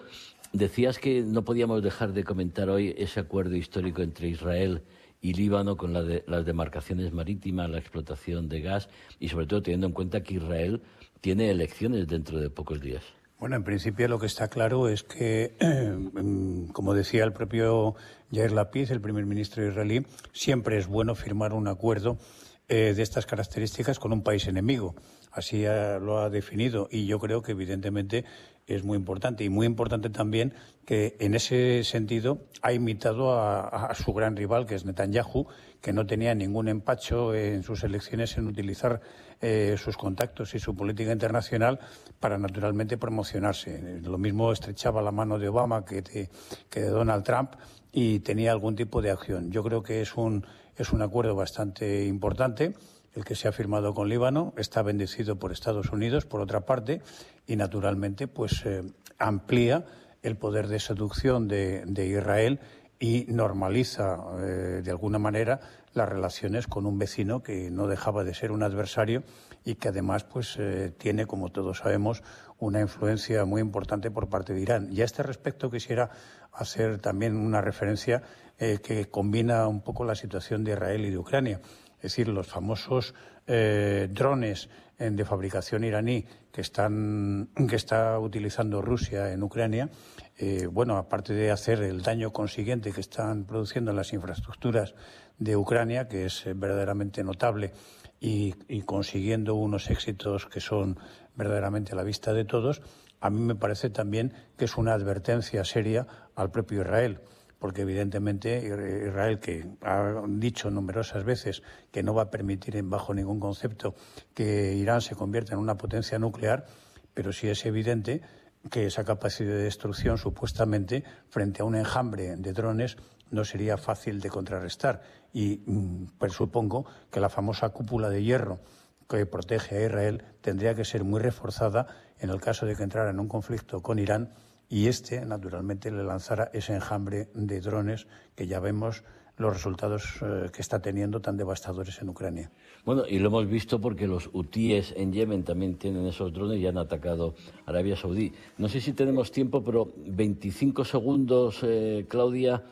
[0.53, 4.83] decías que no podíamos dejar de comentar hoy ese acuerdo histórico entre Israel
[5.21, 8.89] y Líbano con la de, las demarcaciones marítimas, la explotación de gas
[9.19, 10.83] y sobre todo teniendo en cuenta que Israel
[11.21, 13.03] tiene elecciones dentro de pocos días.
[13.39, 15.55] Bueno, en principio lo que está claro es que,
[16.73, 17.95] como decía el propio
[18.31, 22.19] Yair Lapid, el primer ministro israelí, siempre es bueno firmar un acuerdo
[22.67, 24.97] eh, de estas características con un país enemigo.
[25.31, 28.25] Así lo ha definido y yo creo que evidentemente
[28.69, 30.55] es muy importante y muy importante también
[30.85, 35.47] que en ese sentido ha imitado a, su gran rival que es Netanyahu,
[35.81, 39.01] que no tenía ningún empacho en sus elecciones en utilizar
[39.41, 41.81] eh, sus contactos y su política internacional
[42.21, 44.01] para naturalmente promocionarse.
[44.03, 47.53] Lo mismo estrechaba la mano de Obama que de Donald Trump
[47.93, 49.51] y tenía algún tipo de acción.
[49.51, 50.45] Yo creo que es un
[50.79, 52.75] es un acuerdo bastante importante
[53.19, 57.03] el que se ha firmado con Líbano, está bendecido por Estados Unidos, por otra parte,
[57.49, 58.83] y naturalmente pues eh,
[59.19, 59.85] amplía
[60.23, 62.61] el poder de seducción de, Israel
[63.01, 65.59] y normaliza eh, de alguna manera
[65.95, 69.25] las relaciones con un vecino que no dejaba de ser un adversario
[69.65, 72.23] y que además pues eh, tiene, como todos sabemos,
[72.61, 74.89] una influencia muy importante por parte de Irán.
[74.93, 76.11] Y a este respecto quisiera
[76.53, 78.23] hacer también una referencia
[78.59, 81.61] que combina un poco la situación de Israel y de Ucrania.
[81.99, 83.15] Es decir, los famosos
[83.47, 84.69] eh, drones
[84.99, 89.91] de fabricación iraní que, están, que está utilizando Rusia en Ucrania,
[90.37, 94.95] eh, bueno, aparte de hacer el daño consiguiente que están produciendo en las infraestructuras
[95.39, 97.73] de Ucrania, que es verdaderamente notable,
[98.21, 100.99] y, y consiguiendo unos éxitos que son
[101.37, 102.83] verdaderamente a la vista de todos,
[103.21, 107.21] a mí me parece también que es una advertencia seria al propio Israel
[107.59, 108.59] porque evidentemente
[109.07, 113.95] Israel, que ha dicho numerosas veces que no va a permitir bajo ningún concepto
[114.35, 116.67] que Irán se convierta en una potencia nuclear,
[117.15, 118.23] pero sí es evidente
[118.71, 122.97] que esa capacidad de destrucción supuestamente frente a un enjambre de drones
[123.31, 125.03] no sería fácil de contrarrestar.
[125.33, 128.61] Y mm, presupongo que la famosa cúpula de hierro
[129.09, 131.87] que protege a Israel tendría que ser muy reforzada
[132.19, 134.35] en el caso de que entrara en un conflicto con Irán
[134.69, 139.05] y este, naturalmente, le lanzara ese enjambre de drones que ya vemos
[139.39, 142.51] los resultados eh, que está teniendo tan devastadores en Ucrania.
[142.85, 146.67] Bueno, y lo hemos visto porque los hutíes en Yemen también tienen esos drones y
[146.67, 147.35] han atacado
[147.67, 148.33] Arabia Saudí.
[148.59, 152.65] No sé si tenemos tiempo, pero 25 segundos, eh, Claudia.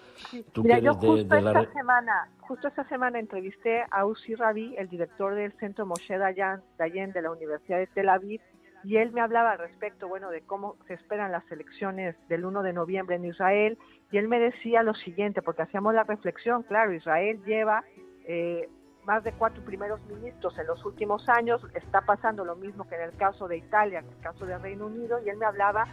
[0.52, 5.34] ¿tú Mira, yo justo esta semana, justo esta semana entrevisté a Uzi Rabi, el director
[5.34, 8.40] del Centro Moshe Dayan, Dayan de la Universidad de Tel Aviv,
[8.86, 12.62] y él me hablaba al respecto, bueno, de cómo se esperan las elecciones del 1
[12.62, 13.76] de noviembre en Israel,
[14.12, 17.82] y él me decía lo siguiente, porque hacíamos la reflexión, claro, Israel lleva
[18.28, 18.68] eh,
[19.04, 23.00] más de cuatro primeros ministros en los últimos años, está pasando lo mismo que en
[23.00, 25.88] el caso de Italia, en el caso de Reino Unido, y él me hablaba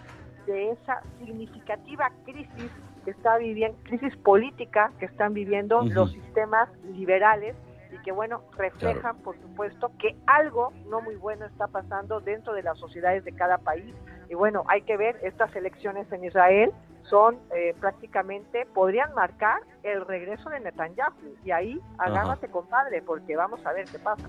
[0.46, 2.72] de esa significativa crisis
[3.06, 7.56] que está viviendo, crisis política que están viviendo los sistemas liberales
[8.04, 12.78] que, bueno, reflejan, por supuesto, que algo no muy bueno está pasando dentro de las
[12.78, 13.94] sociedades de cada país.
[14.30, 16.72] Y bueno, hay que ver estas elecciones en Israel,
[17.04, 21.14] son eh, prácticamente, podrían marcar el regreso de Netanyahu.
[21.44, 24.28] Y ahí agárrate, compadre, porque vamos a ver qué pasa.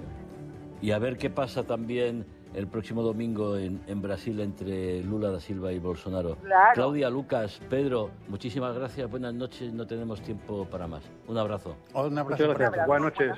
[0.81, 5.73] Y a ver qué pasa también el próximo domingo en, Brasil entre Lula da Silva
[5.73, 6.37] y Bolsonaro.
[6.75, 11.03] Claudia, Lucas, Pedro, muchísimas gracias, buenas noches, no tenemos tiempo para más.
[11.27, 11.77] Un abrazo.
[11.95, 12.55] Un abrazo.
[12.87, 13.33] Buenas noches.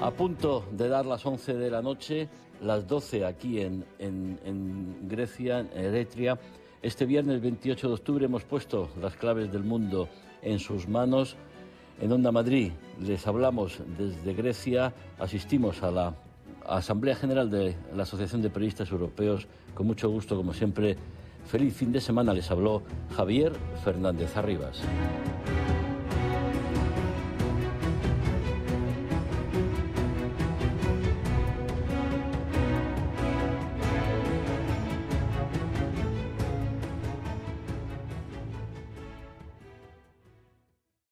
[0.00, 2.28] A punto de dar las 11 de la noche,
[2.60, 6.38] las 12 aquí en, en Grecia, en Eretria.
[6.82, 10.08] Este viernes 28 de octubre hemos puesto las claves del mundo
[10.42, 11.36] en sus manos.
[12.00, 16.14] En Onda Madrid les hablamos desde Grecia, asistimos a la
[16.66, 19.46] Asamblea General de la Asociación de Periodistas Europeos.
[19.74, 20.96] Con mucho gusto, como siempre,
[21.46, 22.82] feliz fin de semana les habló
[23.16, 23.52] Javier
[23.84, 24.82] Fernández Arribas.